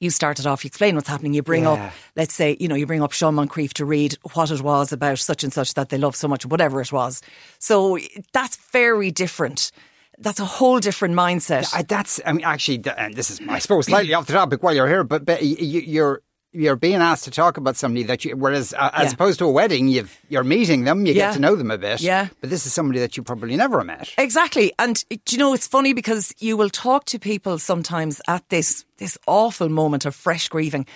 you 0.00 0.10
start 0.10 0.40
it 0.40 0.46
off, 0.46 0.64
you 0.64 0.68
explain 0.68 0.96
what's 0.96 1.08
happening, 1.08 1.32
you 1.34 1.42
bring 1.42 1.62
Yeah. 1.62 1.72
up, 1.74 1.92
let's 2.16 2.34
say, 2.34 2.56
you 2.60 2.68
know, 2.68 2.74
you 2.74 2.84
bring 2.84 3.02
up 3.02 3.12
Sean 3.12 3.34
Moncrieff 3.36 3.72
to 3.74 3.84
read 3.84 4.18
what 4.34 4.50
it 4.50 4.60
was 4.60 4.92
about 4.92 5.18
such 5.20 5.44
and 5.44 5.52
such 5.52 5.74
that 5.74 5.88
they 5.88 5.96
love 5.98 6.16
so 6.16 6.28
much, 6.28 6.44
whatever 6.44 6.80
it 6.80 6.92
was. 6.92 7.22
So 7.58 7.98
that's 8.32 8.56
very 8.72 9.10
different. 9.12 9.70
That's 10.18 10.40
a 10.40 10.44
whole 10.44 10.80
different 10.80 11.14
mindset. 11.14 11.66
That's, 11.88 12.20
I 12.26 12.32
mean, 12.32 12.44
actually, 12.44 12.82
and 12.98 13.14
this 13.14 13.30
is, 13.30 13.40
I 13.48 13.60
suppose, 13.60 13.86
slightly 13.86 14.12
off 14.14 14.26
the 14.26 14.32
topic 14.34 14.62
while 14.62 14.74
you're 14.74 14.88
here, 14.88 15.04
but, 15.04 15.24
but 15.24 15.42
you're, 15.42 16.20
you're 16.54 16.76
being 16.76 16.96
asked 17.02 17.24
to 17.24 17.30
talk 17.30 17.56
about 17.56 17.76
somebody 17.76 18.04
that 18.04 18.24
you, 18.24 18.36
whereas 18.36 18.72
uh, 18.72 18.90
as 18.94 19.08
Yeah. 19.08 19.14
opposed 19.14 19.38
to 19.40 19.44
a 19.44 19.50
wedding, 19.50 19.88
you've, 19.88 20.16
you're 20.28 20.44
meeting 20.44 20.84
them, 20.84 21.04
you 21.04 21.12
Yeah. 21.12 21.26
get 21.28 21.34
to 21.34 21.40
know 21.40 21.56
them 21.56 21.70
a 21.70 21.78
bit. 21.78 22.00
Yeah. 22.00 22.28
But 22.40 22.50
this 22.50 22.64
is 22.66 22.72
somebody 22.72 23.00
that 23.00 23.16
you 23.16 23.22
probably 23.22 23.56
never 23.56 23.82
met. 23.84 24.08
Exactly. 24.16 24.72
And 24.78 25.04
do 25.10 25.18
you 25.30 25.38
know, 25.38 25.52
it's 25.54 25.66
funny 25.66 25.92
because 25.92 26.32
you 26.38 26.56
will 26.56 26.70
talk 26.70 27.04
to 27.06 27.18
people 27.18 27.58
sometimes 27.58 28.20
at 28.28 28.48
this, 28.48 28.84
this 28.98 29.18
awful 29.26 29.68
moment 29.68 30.06
of 30.06 30.14
fresh 30.14 30.48
grieving 30.48 30.86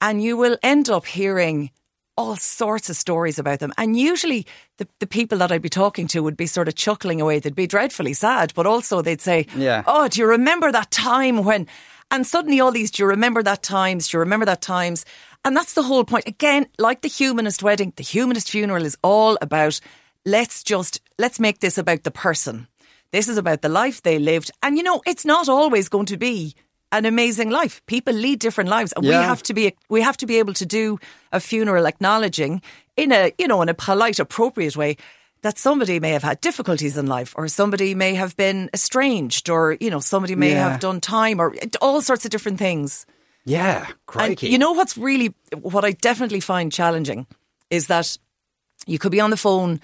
and 0.00 0.22
you 0.22 0.36
will 0.36 0.56
end 0.62 0.88
up 0.90 1.06
hearing 1.06 1.70
all 2.16 2.36
sorts 2.36 2.90
of 2.90 2.96
stories 2.96 3.38
about 3.38 3.60
them. 3.60 3.72
And 3.78 3.98
usually 3.98 4.46
the, 4.78 4.86
the 4.98 5.06
people 5.06 5.38
that 5.38 5.50
I'd 5.50 5.62
be 5.62 5.68
talking 5.68 6.06
to 6.08 6.22
would 6.22 6.36
be 6.36 6.46
sort 6.46 6.68
of 6.68 6.74
chuckling 6.74 7.20
away. 7.20 7.38
They'd 7.38 7.54
be 7.54 7.66
dreadfully 7.66 8.12
sad, 8.12 8.52
but 8.54 8.66
also 8.66 9.02
they'd 9.02 9.20
say, 9.20 9.46
Yeah. 9.56 9.82
Oh, 9.86 10.08
do 10.08 10.20
you 10.20 10.26
remember 10.26 10.70
that 10.72 10.90
time 10.90 11.44
when, 11.44 11.66
and 12.10 12.26
suddenly 12.26 12.60
all 12.60 12.72
these, 12.72 12.90
do 12.90 13.02
you 13.02 13.08
remember 13.08 13.42
that 13.42 13.62
times? 13.62 14.08
Do 14.08 14.16
you 14.16 14.20
remember 14.20 14.46
that 14.46 14.60
times? 14.60 15.04
And 15.44 15.56
that's 15.56 15.74
the 15.74 15.82
whole 15.82 16.04
point. 16.04 16.26
Again, 16.26 16.66
like 16.78 17.00
the 17.00 17.08
humanist 17.08 17.62
wedding, 17.62 17.92
the 17.96 18.02
humanist 18.02 18.50
funeral 18.50 18.84
is 18.84 18.98
all 19.02 19.38
about 19.40 19.80
let's 20.26 20.62
just, 20.62 21.00
let's 21.18 21.40
make 21.40 21.60
this 21.60 21.78
about 21.78 22.02
the 22.02 22.10
person. 22.10 22.66
This 23.12 23.28
is 23.28 23.38
about 23.38 23.62
the 23.62 23.68
life 23.68 24.02
they 24.02 24.18
lived. 24.18 24.50
And 24.62 24.76
you 24.76 24.82
know, 24.82 25.00
it's 25.06 25.24
not 25.24 25.48
always 25.48 25.88
going 25.88 26.06
to 26.06 26.16
be 26.16 26.54
an 26.92 27.04
amazing 27.06 27.50
life. 27.50 27.80
People 27.86 28.14
lead 28.14 28.38
different 28.40 28.70
lives. 28.70 28.92
And 28.92 29.04
we 29.04 29.12
have 29.12 29.42
to 29.44 29.54
be 29.54 29.74
we 29.88 30.02
have 30.02 30.16
to 30.18 30.26
be 30.26 30.38
able 30.38 30.54
to 30.54 30.66
do 30.66 30.98
a 31.32 31.40
funeral 31.40 31.86
acknowledging 31.86 32.62
in 32.96 33.12
a 33.12 33.32
you 33.38 33.46
know 33.48 33.62
in 33.62 33.68
a 33.68 33.74
polite, 33.74 34.18
appropriate 34.18 34.76
way 34.76 34.96
that 35.42 35.58
somebody 35.58 36.00
may 36.00 36.10
have 36.10 36.22
had 36.22 36.40
difficulties 36.40 36.96
in 36.98 37.06
life 37.06 37.32
or 37.36 37.48
somebody 37.48 37.94
may 37.94 38.14
have 38.14 38.36
been 38.36 38.68
estranged 38.74 39.48
or 39.48 39.76
you 39.80 39.90
know 39.90 40.00
somebody 40.00 40.34
may 40.36 40.50
Yeah. 40.50 40.68
have 40.70 40.80
done 40.80 41.00
time 41.00 41.40
or 41.40 41.54
all 41.80 42.02
sorts 42.02 42.24
of 42.24 42.30
different 42.30 42.58
things. 42.58 43.06
Yeah, 43.46 43.86
And 44.14 44.42
you 44.42 44.58
know 44.58 44.72
what's 44.72 44.98
really 44.98 45.32
what 45.62 45.84
I 45.84 45.92
definitely 45.92 46.40
find 46.40 46.70
challenging 46.70 47.26
is 47.70 47.86
that 47.86 48.18
you 48.86 48.98
could 48.98 49.12
be 49.12 49.20
on 49.20 49.30
the 49.30 49.36
phone 49.36 49.80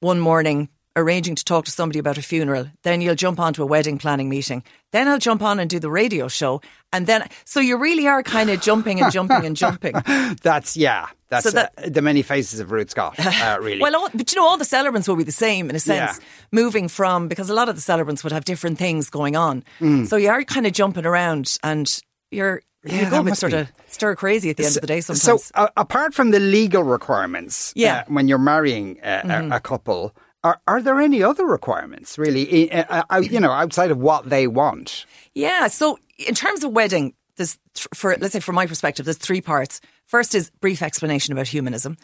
one 0.00 0.20
morning 0.20 0.68
arranging 0.94 1.36
to 1.36 1.44
talk 1.44 1.64
to 1.64 1.70
somebody 1.70 1.98
about 2.00 2.18
a 2.18 2.22
funeral, 2.22 2.66
then 2.82 3.00
you'll 3.00 3.14
jump 3.14 3.38
onto 3.40 3.62
a 3.62 3.66
wedding 3.66 3.98
planning 3.98 4.28
meeting. 4.28 4.62
Then 4.92 5.06
I'll 5.08 5.18
jump 5.18 5.42
on 5.42 5.60
and 5.60 5.68
do 5.68 5.78
the 5.78 5.90
radio 5.90 6.28
show. 6.28 6.60
And 6.92 7.06
then 7.06 7.28
so 7.44 7.60
you 7.60 7.76
really 7.76 8.06
are 8.06 8.22
kind 8.22 8.48
of 8.50 8.60
jumping 8.62 9.00
and 9.02 9.12
jumping 9.12 9.44
and 9.44 9.54
jumping. 9.56 9.92
that's, 10.42 10.76
yeah, 10.76 11.06
that's 11.28 11.44
So 11.44 11.50
that- 11.50 11.72
uh, 11.76 11.88
the 11.90 12.00
many 12.00 12.22
faces 12.22 12.58
of 12.60 12.70
Ruth 12.72 12.90
Scott, 12.90 13.14
uh, 13.18 13.58
really. 13.62 13.80
Well, 13.80 13.94
all, 13.96 14.08
but 14.14 14.32
you 14.32 14.40
know, 14.40 14.46
all 14.46 14.56
the 14.56 14.64
celebrants 14.64 15.06
will 15.06 15.16
be 15.16 15.24
the 15.24 15.32
same 15.32 15.68
in 15.68 15.76
a 15.76 15.80
sense, 15.80 16.18
Yeah. 16.18 16.24
moving 16.52 16.88
from 16.88 17.28
because 17.28 17.50
a 17.50 17.54
lot 17.54 17.68
of 17.68 17.74
the 17.76 17.82
celebrants 17.82 18.24
would 18.24 18.32
have 18.32 18.44
different 18.46 18.78
things 18.78 19.10
going 19.10 19.36
on. 19.36 19.62
So 20.06 20.16
you 20.16 20.30
are 20.30 20.42
kind 20.44 20.66
of 20.66 20.72
jumping 20.72 21.04
around, 21.04 21.58
and 21.62 21.86
you're 22.30 22.62
Yeah, 22.84 23.04
you 23.04 23.10
go 23.10 23.20
a 23.20 23.24
bit 23.24 23.36
sort 23.36 23.52
be- 23.52 23.58
of 23.58 23.68
stir 23.88 24.14
crazy 24.16 24.48
at 24.50 24.56
the 24.56 24.64
end 24.64 24.76
of 24.76 24.80
the 24.80 24.86
day. 24.86 25.00
Sometimes. 25.02 25.44
So, 25.44 25.50
uh, 25.54 25.68
apart 25.76 26.14
from 26.14 26.30
the 26.30 26.40
legal 26.40 26.82
requirements, 26.84 27.72
Yeah. 27.76 28.02
Mm-hmm. 28.04 28.12
uh, 28.12 28.14
when 28.14 28.28
you're 28.28 28.38
marrying 28.38 28.98
uh, 29.02 29.48
a, 29.50 29.56
a 29.56 29.60
couple, 29.60 30.14
are, 30.44 30.60
are 30.68 30.80
there 30.80 31.00
any 31.00 31.22
other 31.22 31.44
requirements 31.44 32.18
really, 32.18 32.70
uh, 32.70 33.02
uh, 33.10 33.18
you 33.18 33.40
know, 33.40 33.50
outside 33.50 33.90
of 33.90 33.98
what 33.98 34.28
they 34.28 34.46
want? 34.46 35.04
Yeah. 35.34 35.66
So 35.66 35.98
in 36.18 36.34
terms 36.34 36.64
of 36.64 36.72
wedding, 36.72 37.14
there's 37.36 37.58
th- 37.74 37.88
for 37.94 38.16
let's 38.18 38.32
say 38.32 38.40
from 38.40 38.54
my 38.54 38.66
perspective, 38.66 39.04
there's 39.04 39.18
three 39.18 39.40
parts. 39.40 39.80
First 40.06 40.34
is 40.34 40.50
brief 40.60 40.82
explanation 40.82 41.32
about 41.32 41.48
humanism. 41.48 41.96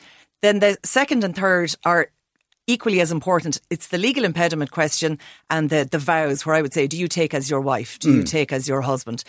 Then 0.42 0.60
the 0.60 0.76
second 0.84 1.24
and 1.24 1.34
third 1.34 1.74
are 1.84 2.08
equally 2.66 3.00
as 3.00 3.12
important. 3.12 3.60
It's 3.70 3.88
the 3.88 3.98
legal 3.98 4.24
impediment 4.24 4.70
question 4.70 5.18
and 5.50 5.70
the 5.70 5.88
the 5.90 5.98
vows, 5.98 6.44
where 6.44 6.54
I 6.54 6.62
would 6.62 6.74
say, 6.74 6.86
do 6.86 6.96
you 6.96 7.08
take 7.08 7.34
as 7.34 7.50
your 7.50 7.60
wife? 7.60 7.98
Do 7.98 8.12
you 8.12 8.22
take 8.22 8.52
as 8.52 8.68
your 8.68 8.82
husband? 8.82 9.24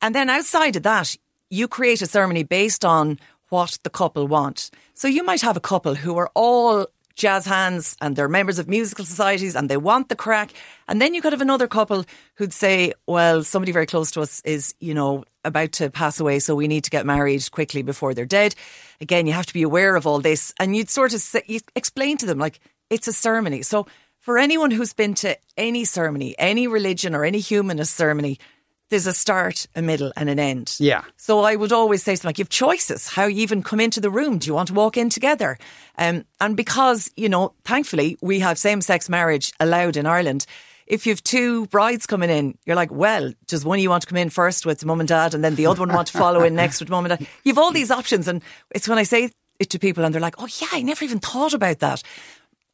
And 0.00 0.14
then 0.14 0.30
outside 0.30 0.76
of 0.76 0.82
that, 0.84 1.16
you 1.50 1.68
create 1.68 2.02
a 2.02 2.06
ceremony 2.06 2.44
based 2.44 2.84
on 2.84 3.18
what 3.48 3.78
the 3.82 3.90
couple 3.90 4.26
want. 4.28 4.70
So 4.94 5.08
you 5.08 5.24
might 5.24 5.40
have 5.40 5.56
a 5.56 5.60
couple 5.60 5.94
who 5.94 6.16
are 6.18 6.30
all 6.34 6.86
jazz 7.18 7.44
hands 7.44 7.96
and 8.00 8.16
they're 8.16 8.28
members 8.28 8.58
of 8.58 8.68
musical 8.68 9.04
societies 9.04 9.54
and 9.54 9.68
they 9.68 9.76
want 9.76 10.08
the 10.08 10.16
crack. 10.16 10.52
And 10.86 11.02
then 11.02 11.12
you 11.12 11.20
could 11.20 11.34
have 11.34 11.42
another 11.42 11.68
couple 11.68 12.06
who'd 12.36 12.54
say, 12.54 12.94
well, 13.06 13.42
somebody 13.42 13.72
very 13.72 13.86
close 13.86 14.10
to 14.12 14.22
us 14.22 14.40
is, 14.42 14.74
you 14.80 14.94
know, 14.94 15.24
about 15.44 15.72
to 15.72 15.90
pass 15.90 16.20
away, 16.20 16.38
so 16.38 16.54
we 16.54 16.68
need 16.68 16.84
to 16.84 16.90
get 16.90 17.04
married 17.04 17.50
quickly 17.50 17.82
before 17.82 18.14
they're 18.14 18.24
dead. 18.24 18.54
Again, 19.00 19.26
you 19.26 19.32
have 19.32 19.46
to 19.46 19.54
be 19.54 19.62
aware 19.62 19.96
of 19.96 20.06
all 20.06 20.20
this. 20.20 20.54
And 20.58 20.74
you'd 20.74 20.90
sort 20.90 21.12
of 21.12 21.20
say, 21.20 21.42
you 21.46 21.60
explain 21.74 22.16
to 22.18 22.26
them, 22.26 22.38
like, 22.38 22.60
it's 22.88 23.08
a 23.08 23.12
ceremony. 23.12 23.62
So 23.62 23.86
for 24.20 24.38
anyone 24.38 24.70
who's 24.70 24.92
been 24.92 25.14
to 25.14 25.36
any 25.56 25.84
ceremony, 25.84 26.34
any 26.38 26.66
religion 26.66 27.14
or 27.14 27.24
any 27.24 27.40
humanist 27.40 27.94
ceremony, 27.94 28.38
there's 28.90 29.06
a 29.06 29.12
start, 29.12 29.66
a 29.74 29.82
middle, 29.82 30.12
and 30.16 30.28
an 30.30 30.38
end. 30.38 30.76
Yeah. 30.78 31.04
So 31.16 31.40
I 31.40 31.56
would 31.56 31.72
always 31.72 32.02
say 32.02 32.16
to 32.16 32.22
them, 32.22 32.28
like, 32.28 32.38
you 32.38 32.44
have 32.44 32.48
choices, 32.48 33.08
how 33.08 33.26
you 33.26 33.42
even 33.42 33.62
come 33.62 33.80
into 33.80 34.00
the 34.00 34.10
room. 34.10 34.38
Do 34.38 34.46
you 34.46 34.54
want 34.54 34.68
to 34.68 34.74
walk 34.74 34.96
in 34.96 35.10
together? 35.10 35.58
Um, 35.98 36.24
and 36.40 36.56
because, 36.56 37.10
you 37.16 37.28
know, 37.28 37.52
thankfully 37.64 38.16
we 38.22 38.40
have 38.40 38.58
same 38.58 38.80
sex 38.80 39.08
marriage 39.08 39.52
allowed 39.60 39.96
in 39.96 40.06
Ireland. 40.06 40.46
If 40.86 41.06
you 41.06 41.12
have 41.12 41.22
two 41.22 41.66
brides 41.66 42.06
coming 42.06 42.30
in, 42.30 42.56
you're 42.64 42.76
like, 42.76 42.90
well, 42.90 43.32
does 43.46 43.62
one 43.64 43.78
of 43.78 43.82
you 43.82 43.90
want 43.90 44.02
to 44.02 44.08
come 44.08 44.16
in 44.16 44.30
first 44.30 44.64
with 44.64 44.84
mum 44.86 45.00
and 45.00 45.08
dad 45.08 45.34
and 45.34 45.44
then 45.44 45.54
the 45.54 45.66
other 45.66 45.80
one 45.80 45.92
want 45.92 46.08
to 46.08 46.16
follow 46.16 46.42
in 46.42 46.54
next 46.54 46.80
with 46.80 46.88
mum 46.88 47.04
and 47.04 47.18
dad? 47.18 47.28
You 47.44 47.52
have 47.52 47.58
all 47.58 47.72
these 47.72 47.90
options. 47.90 48.26
And 48.26 48.42
it's 48.70 48.88
when 48.88 48.96
I 48.96 49.02
say 49.02 49.30
it 49.58 49.70
to 49.70 49.78
people 49.78 50.04
and 50.04 50.14
they're 50.14 50.20
like, 50.20 50.36
oh 50.38 50.48
yeah, 50.60 50.68
I 50.72 50.80
never 50.80 51.04
even 51.04 51.18
thought 51.18 51.52
about 51.52 51.80
that. 51.80 52.02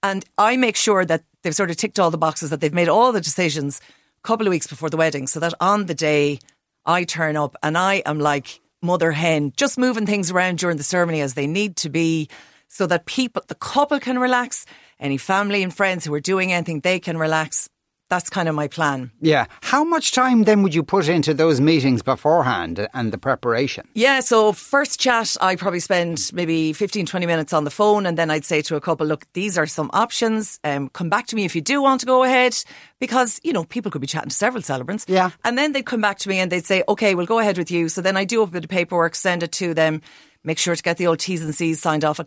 And 0.04 0.24
I 0.38 0.56
make 0.56 0.76
sure 0.76 1.04
that 1.04 1.24
they've 1.42 1.54
sort 1.54 1.70
of 1.70 1.76
ticked 1.76 1.98
all 1.98 2.10
the 2.12 2.18
boxes, 2.18 2.50
that 2.50 2.60
they've 2.60 2.72
made 2.72 2.88
all 2.88 3.10
the 3.10 3.20
decisions 3.20 3.80
couple 4.24 4.46
of 4.46 4.50
weeks 4.50 4.66
before 4.66 4.88
the 4.88 4.96
wedding, 4.96 5.26
so 5.26 5.38
that 5.38 5.52
on 5.60 5.84
the 5.84 5.94
day 5.94 6.38
I 6.86 7.04
turn 7.04 7.36
up 7.36 7.56
and 7.62 7.76
I 7.76 8.02
am 8.06 8.18
like 8.18 8.60
mother 8.82 9.12
hen, 9.12 9.52
just 9.56 9.78
moving 9.78 10.06
things 10.06 10.30
around 10.30 10.58
during 10.58 10.78
the 10.78 10.82
ceremony 10.82 11.20
as 11.20 11.34
they 11.34 11.46
need 11.46 11.76
to 11.76 11.90
be, 11.90 12.28
so 12.68 12.86
that 12.86 13.04
people, 13.04 13.42
the 13.46 13.54
couple 13.54 14.00
can 14.00 14.18
relax, 14.18 14.64
any 14.98 15.18
family 15.18 15.62
and 15.62 15.74
friends 15.74 16.04
who 16.04 16.14
are 16.14 16.20
doing 16.20 16.52
anything, 16.52 16.80
they 16.80 16.98
can 16.98 17.18
relax. 17.18 17.68
That's 18.14 18.30
kind 18.30 18.48
of 18.48 18.54
my 18.54 18.68
plan. 18.68 19.10
Yeah. 19.20 19.46
How 19.60 19.82
much 19.82 20.12
time 20.12 20.44
then 20.44 20.62
would 20.62 20.72
you 20.72 20.84
put 20.84 21.08
into 21.08 21.34
those 21.34 21.60
meetings 21.60 22.00
beforehand 22.00 22.86
and 22.94 23.12
the 23.12 23.18
preparation? 23.18 23.88
Yeah, 23.94 24.20
so 24.20 24.52
first 24.52 25.00
chat, 25.00 25.36
I 25.40 25.56
probably 25.56 25.80
spend 25.80 26.30
maybe 26.32 26.72
15, 26.72 27.06
20 27.06 27.26
minutes 27.26 27.52
on 27.52 27.64
the 27.64 27.72
phone, 27.72 28.06
and 28.06 28.16
then 28.16 28.30
I'd 28.30 28.44
say 28.44 28.62
to 28.62 28.76
a 28.76 28.80
couple, 28.80 29.04
look, 29.04 29.26
these 29.32 29.58
are 29.58 29.66
some 29.66 29.90
options. 29.92 30.60
Um, 30.62 30.90
come 30.90 31.08
back 31.08 31.26
to 31.26 31.34
me 31.34 31.44
if 31.44 31.56
you 31.56 31.60
do 31.60 31.82
want 31.82 32.02
to 32.02 32.06
go 32.06 32.22
ahead, 32.22 32.56
because, 33.00 33.40
you 33.42 33.52
know, 33.52 33.64
people 33.64 33.90
could 33.90 34.00
be 34.00 34.06
chatting 34.06 34.30
to 34.30 34.36
several 34.36 34.62
celebrants. 34.62 35.06
Yeah. 35.08 35.30
And 35.42 35.58
then 35.58 35.72
they'd 35.72 35.84
come 35.84 36.00
back 36.00 36.20
to 36.20 36.28
me 36.28 36.38
and 36.38 36.52
they'd 36.52 36.64
say, 36.64 36.84
okay, 36.88 37.16
we'll 37.16 37.26
go 37.26 37.40
ahead 37.40 37.58
with 37.58 37.72
you. 37.72 37.88
So 37.88 38.00
then 38.00 38.16
I 38.16 38.24
do 38.24 38.42
a 38.42 38.46
bit 38.46 38.62
of 38.62 38.70
paperwork, 38.70 39.16
send 39.16 39.42
it 39.42 39.50
to 39.54 39.74
them, 39.74 40.02
make 40.44 40.60
sure 40.60 40.76
to 40.76 40.82
get 40.84 40.98
the 40.98 41.08
old 41.08 41.18
T's 41.18 41.42
and 41.42 41.52
C's 41.52 41.82
signed 41.82 42.04
off. 42.04 42.20
A, 42.20 42.26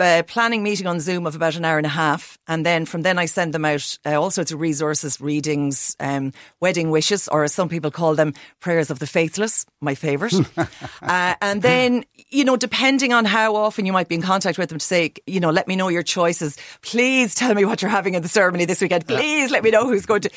a 0.00 0.22
planning 0.22 0.62
meeting 0.62 0.86
on 0.86 1.00
Zoom 1.00 1.26
of 1.26 1.34
about 1.34 1.56
an 1.56 1.64
hour 1.64 1.76
and 1.76 1.86
a 1.86 1.90
half. 1.90 2.38
And 2.46 2.64
then 2.64 2.84
from 2.84 3.02
then 3.02 3.18
I 3.18 3.26
send 3.26 3.52
them 3.52 3.64
out 3.64 3.98
uh, 4.04 4.20
all 4.20 4.30
sorts 4.30 4.52
of 4.52 4.60
resources, 4.60 5.20
readings, 5.20 5.96
um, 6.00 6.32
wedding 6.60 6.90
wishes, 6.90 7.28
or 7.28 7.44
as 7.44 7.52
some 7.52 7.68
people 7.68 7.90
call 7.90 8.14
them, 8.14 8.34
prayers 8.60 8.90
of 8.90 8.98
the 8.98 9.06
faithless, 9.06 9.66
my 9.80 9.94
favourite. 9.94 10.34
uh, 11.02 11.34
and 11.40 11.62
then, 11.62 12.04
you 12.30 12.44
know, 12.44 12.56
depending 12.56 13.12
on 13.12 13.24
how 13.24 13.56
often 13.56 13.86
you 13.86 13.92
might 13.92 14.08
be 14.08 14.14
in 14.14 14.22
contact 14.22 14.58
with 14.58 14.68
them 14.68 14.78
to 14.78 14.84
say, 14.84 15.12
you 15.26 15.40
know, 15.40 15.50
let 15.50 15.68
me 15.68 15.76
know 15.76 15.88
your 15.88 16.02
choices. 16.02 16.56
Please 16.82 17.34
tell 17.34 17.54
me 17.54 17.64
what 17.64 17.82
you're 17.82 17.90
having 17.90 18.14
in 18.14 18.22
the 18.22 18.28
ceremony 18.28 18.64
this 18.64 18.80
weekend. 18.80 19.06
Please 19.06 19.50
let 19.50 19.64
me 19.64 19.70
know 19.70 19.86
who's 19.86 20.06
going 20.06 20.22
to. 20.22 20.30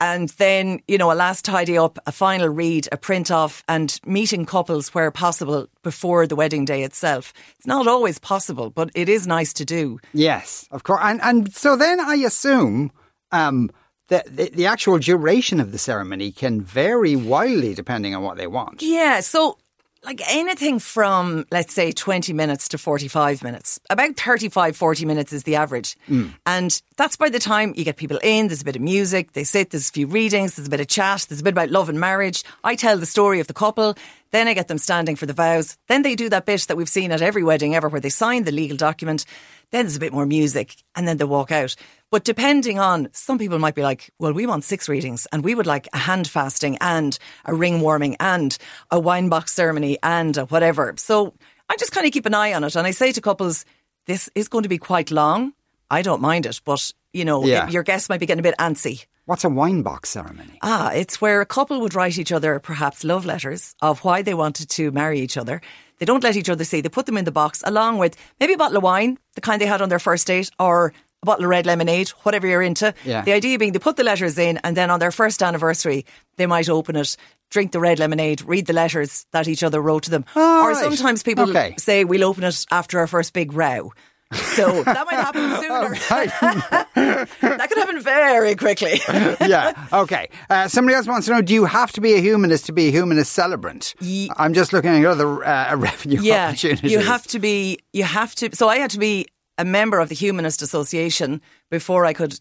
And 0.00 0.28
then, 0.30 0.80
you 0.88 0.98
know, 0.98 1.10
a 1.10 1.14
last 1.14 1.44
tidy 1.44 1.78
up, 1.78 1.98
a 2.06 2.12
final 2.12 2.48
read, 2.48 2.88
a 2.92 2.96
print 2.96 3.30
off, 3.30 3.64
and 3.68 3.98
meeting 4.04 4.44
couples 4.44 4.94
where 4.94 5.10
possible 5.10 5.68
before 5.82 6.26
the 6.26 6.36
wedding 6.36 6.64
day 6.64 6.82
itself. 6.82 7.32
It's 7.56 7.66
not 7.66 7.86
always 7.86 8.18
possible, 8.18 8.70
but 8.70 8.90
it 8.94 9.08
is 9.08 9.26
nice 9.26 9.52
to 9.54 9.64
do. 9.64 9.98
Yes, 10.12 10.68
of 10.70 10.84
course. 10.84 11.00
And 11.02 11.20
and 11.22 11.52
so 11.54 11.76
then 11.76 11.98
I 12.00 12.16
assume 12.16 12.92
um, 13.32 13.70
that 14.08 14.36
the, 14.36 14.50
the 14.50 14.66
actual 14.66 14.98
duration 14.98 15.60
of 15.60 15.72
the 15.72 15.78
ceremony 15.78 16.30
can 16.30 16.60
vary 16.60 17.16
wildly 17.16 17.74
depending 17.74 18.14
on 18.14 18.22
what 18.22 18.36
they 18.36 18.46
want. 18.46 18.82
Yeah. 18.82 19.20
So 19.20 19.58
like 20.06 20.22
anything 20.28 20.78
from, 20.78 21.44
let's 21.50 21.74
say, 21.74 21.90
20 21.90 22.32
minutes 22.32 22.68
to 22.68 22.78
45 22.78 23.42
minutes. 23.42 23.80
About 23.90 24.16
35, 24.16 24.76
40 24.76 25.04
minutes 25.04 25.32
is 25.32 25.42
the 25.42 25.56
average. 25.56 25.96
Mm. 26.08 26.32
And 26.46 26.80
that's 26.96 27.16
by 27.16 27.28
the 27.28 27.40
time 27.40 27.74
you 27.76 27.84
get 27.84 27.96
people 27.96 28.18
in, 28.22 28.46
there's 28.46 28.62
a 28.62 28.64
bit 28.64 28.76
of 28.76 28.82
music, 28.82 29.32
they 29.32 29.42
sit, 29.42 29.70
there's 29.70 29.88
a 29.88 29.92
few 29.92 30.06
readings, 30.06 30.54
there's 30.54 30.68
a 30.68 30.70
bit 30.70 30.80
of 30.80 30.86
chat, 30.86 31.26
there's 31.28 31.40
a 31.40 31.44
bit 31.44 31.54
about 31.54 31.70
love 31.70 31.88
and 31.88 31.98
marriage. 31.98 32.44
I 32.62 32.76
tell 32.76 32.96
the 32.96 33.04
story 33.04 33.40
of 33.40 33.48
the 33.48 33.52
couple, 33.52 33.96
then 34.30 34.46
I 34.46 34.54
get 34.54 34.68
them 34.68 34.78
standing 34.78 35.16
for 35.16 35.26
the 35.26 35.32
vows. 35.32 35.76
Then 35.88 36.02
they 36.02 36.14
do 36.14 36.28
that 36.28 36.46
bit 36.46 36.62
that 36.62 36.76
we've 36.76 36.88
seen 36.88 37.10
at 37.10 37.20
every 37.20 37.42
wedding 37.42 37.74
ever 37.74 37.88
where 37.88 38.00
they 38.00 38.08
sign 38.08 38.44
the 38.44 38.52
legal 38.52 38.76
document. 38.76 39.24
Then 39.72 39.84
there's 39.84 39.96
a 39.96 40.00
bit 40.00 40.12
more 40.12 40.26
music 40.26 40.76
and 40.94 41.06
then 41.06 41.16
they 41.16 41.24
walk 41.24 41.50
out. 41.50 41.74
But 42.10 42.24
depending 42.24 42.78
on, 42.78 43.08
some 43.12 43.38
people 43.38 43.58
might 43.58 43.74
be 43.74 43.82
like, 43.82 44.10
well, 44.18 44.32
we 44.32 44.46
want 44.46 44.64
six 44.64 44.88
readings 44.88 45.26
and 45.32 45.42
we 45.42 45.54
would 45.54 45.66
like 45.66 45.88
a 45.92 45.98
hand 45.98 46.28
fasting 46.28 46.78
and 46.80 47.18
a 47.44 47.54
ring 47.54 47.80
warming 47.80 48.16
and 48.20 48.56
a 48.90 49.00
wine 49.00 49.28
box 49.28 49.52
ceremony 49.52 49.98
and 50.02 50.36
whatever. 50.36 50.94
So 50.98 51.34
I 51.68 51.76
just 51.76 51.92
kind 51.92 52.06
of 52.06 52.12
keep 52.12 52.26
an 52.26 52.34
eye 52.34 52.52
on 52.52 52.62
it. 52.64 52.76
And 52.76 52.86
I 52.86 52.92
say 52.92 53.10
to 53.12 53.20
couples, 53.20 53.64
this 54.06 54.30
is 54.34 54.48
going 54.48 54.62
to 54.62 54.68
be 54.68 54.78
quite 54.78 55.10
long. 55.10 55.52
I 55.90 56.02
don't 56.02 56.22
mind 56.22 56.46
it, 56.46 56.60
but 56.64 56.92
you 57.12 57.24
know, 57.24 57.44
yeah. 57.44 57.68
your 57.68 57.82
guests 57.82 58.08
might 58.08 58.20
be 58.20 58.26
getting 58.26 58.40
a 58.40 58.42
bit 58.42 58.56
antsy. 58.58 59.06
What's 59.26 59.42
a 59.42 59.48
wine 59.48 59.82
box 59.82 60.10
ceremony? 60.10 60.56
Ah, 60.62 60.92
it's 60.92 61.20
where 61.20 61.40
a 61.40 61.46
couple 61.46 61.80
would 61.80 61.96
write 61.96 62.16
each 62.16 62.30
other 62.30 62.60
perhaps 62.60 63.02
love 63.02 63.26
letters 63.26 63.74
of 63.82 64.04
why 64.04 64.22
they 64.22 64.34
wanted 64.34 64.70
to 64.70 64.92
marry 64.92 65.18
each 65.18 65.36
other. 65.36 65.60
They 65.98 66.06
don't 66.06 66.22
let 66.22 66.36
each 66.36 66.48
other 66.48 66.62
see. 66.62 66.80
They 66.80 66.88
put 66.88 67.06
them 67.06 67.16
in 67.16 67.24
the 67.24 67.32
box 67.32 67.60
along 67.66 67.98
with 67.98 68.16
maybe 68.38 68.52
a 68.52 68.56
bottle 68.56 68.76
of 68.76 68.84
wine, 68.84 69.18
the 69.34 69.40
kind 69.40 69.60
they 69.60 69.66
had 69.66 69.82
on 69.82 69.88
their 69.88 69.98
first 69.98 70.28
date, 70.28 70.52
or 70.60 70.92
a 71.24 71.26
bottle 71.26 71.44
of 71.44 71.50
red 71.50 71.66
lemonade, 71.66 72.10
whatever 72.22 72.46
you're 72.46 72.62
into. 72.62 72.94
Yeah. 73.04 73.22
The 73.22 73.32
idea 73.32 73.58
being 73.58 73.72
they 73.72 73.80
put 73.80 73.96
the 73.96 74.04
letters 74.04 74.38
in 74.38 74.58
and 74.58 74.76
then 74.76 74.90
on 74.90 75.00
their 75.00 75.10
first 75.10 75.42
anniversary, 75.42 76.06
they 76.36 76.46
might 76.46 76.68
open 76.68 76.94
it, 76.94 77.16
drink 77.50 77.72
the 77.72 77.80
red 77.80 77.98
lemonade, 77.98 78.42
read 78.42 78.66
the 78.66 78.74
letters 78.74 79.26
that 79.32 79.48
each 79.48 79.64
other 79.64 79.82
wrote 79.82 80.04
to 80.04 80.10
them. 80.10 80.24
Oh, 80.36 80.62
or 80.62 80.70
right. 80.70 80.76
sometimes 80.76 81.24
people 81.24 81.50
okay. 81.50 81.74
say 81.78 82.04
we'll 82.04 82.22
open 82.22 82.44
it 82.44 82.64
after 82.70 83.00
our 83.00 83.08
first 83.08 83.32
big 83.32 83.54
row. 83.54 83.90
So 84.32 84.82
that 84.82 85.06
might 85.06 85.20
happen 85.20 85.42
sooner. 85.60 85.94
that 87.40 87.66
could 87.68 87.78
happen 87.78 88.00
very 88.00 88.56
quickly. 88.56 89.00
yeah. 89.46 89.86
Okay. 89.92 90.28
Uh, 90.50 90.66
somebody 90.66 90.96
else 90.96 91.06
wants 91.06 91.26
to 91.26 91.32
know: 91.32 91.42
Do 91.42 91.54
you 91.54 91.64
have 91.64 91.92
to 91.92 92.00
be 92.00 92.14
a 92.14 92.20
humanist 92.20 92.66
to 92.66 92.72
be 92.72 92.88
a 92.88 92.90
humanist 92.90 93.32
celebrant? 93.32 93.94
Ye- 94.00 94.30
I'm 94.36 94.52
just 94.52 94.72
looking 94.72 94.90
at 94.90 95.04
other 95.04 95.44
uh, 95.44 95.76
revenue 95.76 96.20
yeah, 96.20 96.48
opportunities. 96.48 96.90
You 96.90 96.98
have 96.98 97.26
to 97.28 97.38
be. 97.38 97.78
You 97.92 98.04
have 98.04 98.34
to. 98.36 98.54
So 98.56 98.68
I 98.68 98.78
had 98.78 98.90
to 98.90 98.98
be 98.98 99.26
a 99.58 99.64
member 99.64 100.00
of 100.00 100.08
the 100.08 100.14
Humanist 100.14 100.60
Association 100.60 101.40
before 101.70 102.04
I 102.04 102.12
could 102.12 102.40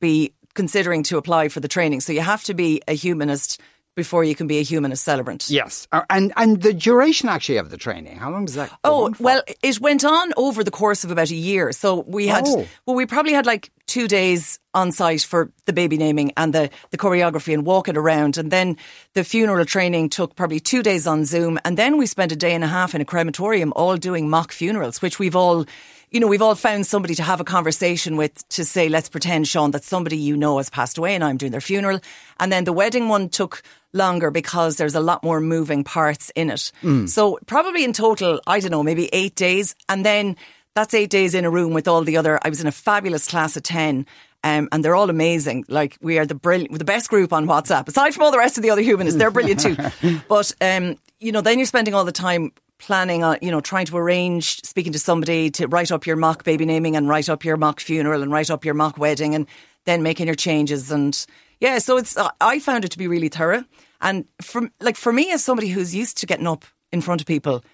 be 0.00 0.34
considering 0.54 1.02
to 1.04 1.16
apply 1.16 1.48
for 1.48 1.60
the 1.60 1.68
training. 1.68 2.00
So 2.00 2.12
you 2.12 2.20
have 2.20 2.44
to 2.44 2.54
be 2.54 2.82
a 2.86 2.92
humanist 2.92 3.60
before 3.94 4.24
you 4.24 4.34
can 4.34 4.46
be 4.46 4.58
a 4.58 4.62
humanist 4.62 5.04
celebrant. 5.04 5.50
Yes, 5.50 5.86
uh, 5.92 6.02
and 6.10 6.32
and 6.36 6.62
the 6.62 6.72
duration 6.72 7.28
actually 7.28 7.58
of 7.58 7.70
the 7.70 7.76
training. 7.76 8.16
How 8.16 8.30
long 8.30 8.44
does 8.44 8.54
that? 8.54 8.70
oh 8.84 9.12
well, 9.18 9.42
it 9.62 9.80
went 9.80 10.04
on 10.04 10.32
over 10.36 10.64
the 10.64 10.70
course 10.70 11.04
of 11.04 11.10
about 11.10 11.30
a 11.30 11.34
year. 11.34 11.72
So 11.72 12.04
we 12.06 12.26
had 12.26 12.44
oh. 12.46 12.66
well, 12.86 12.96
we 12.96 13.06
probably 13.06 13.32
had 13.32 13.46
like 13.46 13.70
two 13.86 14.08
days 14.08 14.58
on 14.74 14.92
site 14.92 15.22
for 15.22 15.50
the 15.66 15.72
baby 15.72 15.96
naming 15.96 16.32
and 16.36 16.54
the 16.54 16.70
the 16.90 16.98
choreography 16.98 17.52
and 17.52 17.66
walking 17.66 17.96
around, 17.96 18.38
and 18.38 18.50
then 18.50 18.76
the 19.14 19.24
funeral 19.24 19.64
training 19.64 20.08
took 20.08 20.36
probably 20.36 20.60
two 20.60 20.82
days 20.82 21.06
on 21.06 21.24
Zoom, 21.24 21.58
and 21.64 21.76
then 21.76 21.98
we 21.98 22.06
spent 22.06 22.32
a 22.32 22.36
day 22.36 22.54
and 22.54 22.64
a 22.64 22.68
half 22.68 22.94
in 22.94 23.00
a 23.00 23.04
crematorium, 23.04 23.72
all 23.76 23.96
doing 23.96 24.30
mock 24.30 24.52
funerals, 24.52 25.02
which 25.02 25.18
we've 25.18 25.36
all 25.36 25.66
you 26.12 26.20
know, 26.20 26.26
we've 26.26 26.42
all 26.42 26.54
found 26.54 26.86
somebody 26.86 27.14
to 27.14 27.22
have 27.22 27.40
a 27.40 27.44
conversation 27.44 28.16
with 28.16 28.46
to 28.50 28.64
say, 28.64 28.90
let's 28.90 29.08
pretend, 29.08 29.48
Sean, 29.48 29.70
that 29.70 29.82
somebody 29.82 30.18
you 30.18 30.36
know 30.36 30.58
has 30.58 30.68
passed 30.68 30.98
away 30.98 31.14
and 31.14 31.24
I'm 31.24 31.38
doing 31.38 31.52
their 31.52 31.60
funeral. 31.60 32.00
And 32.38 32.52
then 32.52 32.64
the 32.64 32.72
wedding 32.72 33.08
one 33.08 33.30
took 33.30 33.62
longer 33.94 34.30
because 34.30 34.76
there's 34.76 34.94
a 34.94 35.00
lot 35.00 35.24
more 35.24 35.40
moving 35.40 35.84
parts 35.84 36.30
in 36.34 36.50
it. 36.50 36.70
Mm. 36.82 37.08
So 37.08 37.38
probably 37.46 37.82
in 37.82 37.94
total, 37.94 38.42
I 38.46 38.60
don't 38.60 38.70
know, 38.70 38.82
maybe 38.82 39.08
eight 39.14 39.34
days. 39.34 39.74
And 39.88 40.04
then 40.04 40.36
that's 40.74 40.92
eight 40.92 41.08
days 41.08 41.34
in 41.34 41.46
a 41.46 41.50
room 41.50 41.72
with 41.72 41.88
all 41.88 42.04
the 42.04 42.18
other, 42.18 42.38
I 42.42 42.50
was 42.50 42.60
in 42.60 42.66
a 42.66 42.72
fabulous 42.72 43.26
class 43.26 43.56
of 43.56 43.62
10. 43.62 44.06
Um, 44.44 44.68
and 44.70 44.84
they're 44.84 44.96
all 44.96 45.08
amazing. 45.08 45.64
Like 45.68 45.96
we 46.02 46.18
are 46.18 46.26
the 46.26 46.34
brilliant, 46.34 46.76
the 46.78 46.84
best 46.84 47.08
group 47.08 47.32
on 47.32 47.46
WhatsApp. 47.46 47.88
Aside 47.88 48.12
from 48.12 48.24
all 48.24 48.32
the 48.32 48.38
rest 48.38 48.58
of 48.58 48.62
the 48.62 48.70
other 48.70 48.82
humanists, 48.82 49.18
they're 49.18 49.30
brilliant 49.30 49.60
too. 49.60 49.76
but 50.28 50.52
um, 50.60 50.96
you 51.20 51.32
know, 51.32 51.40
then 51.40 51.58
you're 51.58 51.66
spending 51.66 51.94
all 51.94 52.04
the 52.04 52.12
time 52.12 52.52
planning 52.82 53.22
on, 53.22 53.38
you 53.40 53.50
know, 53.50 53.60
trying 53.60 53.86
to 53.86 53.96
arrange 53.96 54.62
speaking 54.64 54.92
to 54.92 54.98
somebody 54.98 55.50
to 55.52 55.66
write 55.68 55.92
up 55.92 56.04
your 56.04 56.16
mock 56.16 56.44
baby 56.44 56.66
naming 56.66 56.96
and 56.96 57.08
write 57.08 57.28
up 57.28 57.44
your 57.44 57.56
mock 57.56 57.80
funeral 57.80 58.22
and 58.22 58.32
write 58.32 58.50
up 58.50 58.64
your 58.64 58.74
mock 58.74 58.98
wedding 58.98 59.34
and 59.34 59.46
then 59.86 60.02
making 60.02 60.26
your 60.26 60.34
changes. 60.34 60.90
And 60.90 61.24
yeah, 61.60 61.78
so 61.78 61.96
it's, 61.96 62.16
uh, 62.16 62.30
I 62.40 62.58
found 62.58 62.84
it 62.84 62.90
to 62.90 62.98
be 62.98 63.06
really 63.06 63.28
thorough. 63.28 63.64
And 64.00 64.24
from, 64.40 64.72
like, 64.80 64.96
for 64.96 65.12
me 65.12 65.30
as 65.30 65.44
somebody 65.44 65.68
who's 65.68 65.94
used 65.94 66.18
to 66.18 66.26
getting 66.26 66.48
up 66.48 66.64
in 66.90 67.00
front 67.00 67.20
of 67.20 67.26
people, 67.26 67.64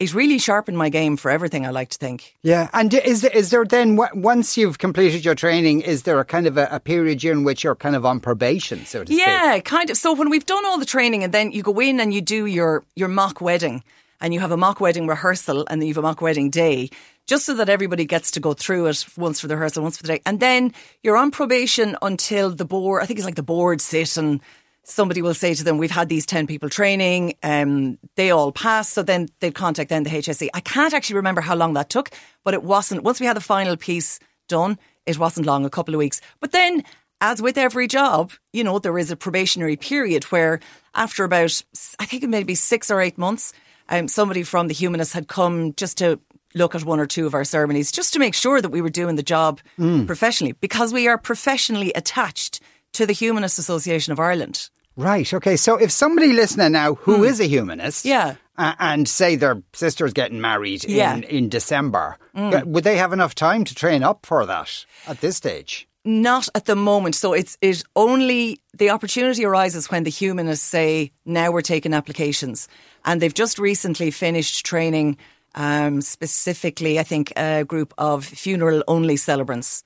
it 0.00 0.12
really 0.12 0.38
sharpened 0.38 0.76
my 0.76 0.88
game 0.88 1.16
for 1.16 1.30
everything. 1.30 1.64
I 1.64 1.70
like 1.70 1.90
to 1.90 1.98
think. 1.98 2.34
Yeah, 2.42 2.68
and 2.72 2.92
is 2.92 3.20
there, 3.20 3.30
is 3.30 3.50
there 3.50 3.64
then 3.64 3.96
once 4.14 4.56
you've 4.56 4.78
completed 4.78 5.24
your 5.24 5.36
training, 5.36 5.82
is 5.82 6.02
there 6.02 6.18
a 6.18 6.24
kind 6.24 6.46
of 6.46 6.56
a, 6.56 6.66
a 6.70 6.80
period 6.80 7.22
in 7.22 7.44
which 7.44 7.62
you're 7.62 7.76
kind 7.76 7.94
of 7.94 8.04
on 8.04 8.18
probation, 8.18 8.84
so 8.86 9.04
to 9.04 9.12
yeah, 9.12 9.24
speak? 9.24 9.26
Yeah, 9.26 9.60
kind 9.60 9.90
of. 9.90 9.96
So 9.96 10.12
when 10.12 10.30
we've 10.30 10.46
done 10.46 10.66
all 10.66 10.78
the 10.78 10.84
training, 10.86 11.22
and 11.22 11.32
then 11.32 11.52
you 11.52 11.62
go 11.62 11.78
in 11.80 12.00
and 12.00 12.12
you 12.12 12.20
do 12.20 12.46
your 12.46 12.82
your 12.96 13.08
mock 13.08 13.40
wedding, 13.40 13.84
and 14.24 14.32
you 14.32 14.40
have 14.40 14.52
a 14.52 14.56
mock 14.56 14.80
wedding 14.80 15.06
rehearsal 15.06 15.66
and 15.68 15.82
then 15.82 15.86
you 15.86 15.92
have 15.92 16.02
a 16.02 16.06
mock 16.06 16.22
wedding 16.22 16.48
day, 16.48 16.88
just 17.26 17.44
so 17.44 17.52
that 17.56 17.68
everybody 17.68 18.06
gets 18.06 18.30
to 18.30 18.40
go 18.40 18.54
through 18.54 18.86
it 18.86 19.04
once 19.18 19.38
for 19.38 19.48
the 19.48 19.54
rehearsal, 19.54 19.82
once 19.82 19.98
for 19.98 20.02
the 20.02 20.14
day. 20.14 20.22
And 20.24 20.40
then 20.40 20.72
you're 21.02 21.18
on 21.18 21.30
probation 21.30 21.94
until 22.00 22.48
the 22.48 22.64
board, 22.64 23.02
I 23.02 23.06
think 23.06 23.18
it's 23.18 23.26
like 23.26 23.34
the 23.34 23.42
board 23.42 23.82
sit 23.82 24.16
and 24.16 24.40
somebody 24.82 25.20
will 25.20 25.34
say 25.34 25.52
to 25.52 25.62
them, 25.62 25.76
we've 25.76 25.90
had 25.90 26.08
these 26.08 26.24
10 26.24 26.46
people 26.46 26.70
training, 26.70 27.34
um, 27.42 27.98
they 28.16 28.30
all 28.30 28.50
pass. 28.50 28.88
So 28.88 29.02
then 29.02 29.28
they'd 29.40 29.54
contact 29.54 29.90
then 29.90 30.04
the 30.04 30.10
HSE. 30.10 30.48
I 30.54 30.60
can't 30.60 30.94
actually 30.94 31.16
remember 31.16 31.42
how 31.42 31.54
long 31.54 31.74
that 31.74 31.90
took, 31.90 32.10
but 32.44 32.54
it 32.54 32.62
wasn't, 32.62 33.02
once 33.02 33.20
we 33.20 33.26
had 33.26 33.36
the 33.36 33.42
final 33.42 33.76
piece 33.76 34.20
done, 34.48 34.78
it 35.04 35.18
wasn't 35.18 35.46
long, 35.46 35.66
a 35.66 35.70
couple 35.70 35.92
of 35.92 35.98
weeks. 35.98 36.22
But 36.40 36.52
then 36.52 36.82
as 37.20 37.42
with 37.42 37.58
every 37.58 37.88
job, 37.88 38.32
you 38.54 38.64
know, 38.64 38.78
there 38.78 38.98
is 38.98 39.10
a 39.10 39.16
probationary 39.16 39.76
period 39.76 40.24
where 40.24 40.60
after 40.94 41.24
about, 41.24 41.62
I 41.98 42.06
think 42.06 42.22
it 42.22 42.30
may 42.30 42.42
be 42.42 42.54
six 42.54 42.90
or 42.90 43.02
eight 43.02 43.18
months, 43.18 43.52
um, 43.88 44.08
somebody 44.08 44.42
from 44.42 44.68
the 44.68 44.74
Humanists 44.74 45.14
had 45.14 45.28
come 45.28 45.74
just 45.74 45.98
to 45.98 46.20
look 46.54 46.74
at 46.74 46.84
one 46.84 47.00
or 47.00 47.06
two 47.06 47.26
of 47.26 47.34
our 47.34 47.44
ceremonies 47.44 47.90
just 47.90 48.12
to 48.12 48.18
make 48.18 48.34
sure 48.34 48.60
that 48.60 48.70
we 48.70 48.80
were 48.80 48.90
doing 48.90 49.16
the 49.16 49.22
job 49.22 49.60
mm. 49.78 50.06
professionally 50.06 50.52
because 50.52 50.92
we 50.92 51.08
are 51.08 51.18
professionally 51.18 51.92
attached 51.94 52.60
to 52.92 53.06
the 53.06 53.12
Humanist 53.12 53.58
Association 53.58 54.12
of 54.12 54.20
Ireland. 54.20 54.70
Right. 54.96 55.32
Okay. 55.34 55.56
So 55.56 55.76
if 55.76 55.90
somebody 55.90 56.32
listening 56.32 56.72
now 56.72 56.94
who 56.94 57.18
mm. 57.18 57.28
is 57.28 57.40
a 57.40 57.46
humanist, 57.46 58.04
yeah. 58.04 58.36
Uh, 58.56 58.72
and 58.78 59.08
say 59.08 59.34
their 59.34 59.60
sister's 59.72 60.12
getting 60.12 60.40
married 60.40 60.84
yeah. 60.84 61.16
in, 61.16 61.24
in 61.24 61.48
December, 61.48 62.16
mm. 62.36 62.64
would 62.66 62.84
they 62.84 62.96
have 62.96 63.12
enough 63.12 63.34
time 63.34 63.64
to 63.64 63.74
train 63.74 64.04
up 64.04 64.24
for 64.24 64.46
that 64.46 64.86
at 65.08 65.20
this 65.20 65.36
stage? 65.36 65.88
Not 66.04 66.48
at 66.54 66.66
the 66.66 66.76
moment. 66.76 67.14
So 67.14 67.32
it's 67.32 67.56
it 67.62 67.82
only 67.96 68.58
the 68.76 68.90
opportunity 68.90 69.44
arises 69.44 69.90
when 69.90 70.04
the 70.04 70.10
humanists 70.10 70.66
say 70.66 71.12
now 71.24 71.50
we're 71.50 71.62
taking 71.62 71.94
applications, 71.94 72.68
and 73.04 73.22
they've 73.22 73.32
just 73.32 73.58
recently 73.58 74.10
finished 74.10 74.66
training. 74.66 75.16
Um, 75.54 76.02
specifically, 76.02 76.98
I 76.98 77.04
think 77.04 77.32
a 77.36 77.64
group 77.64 77.94
of 77.96 78.24
funeral 78.24 78.82
only 78.88 79.16
celebrants 79.16 79.84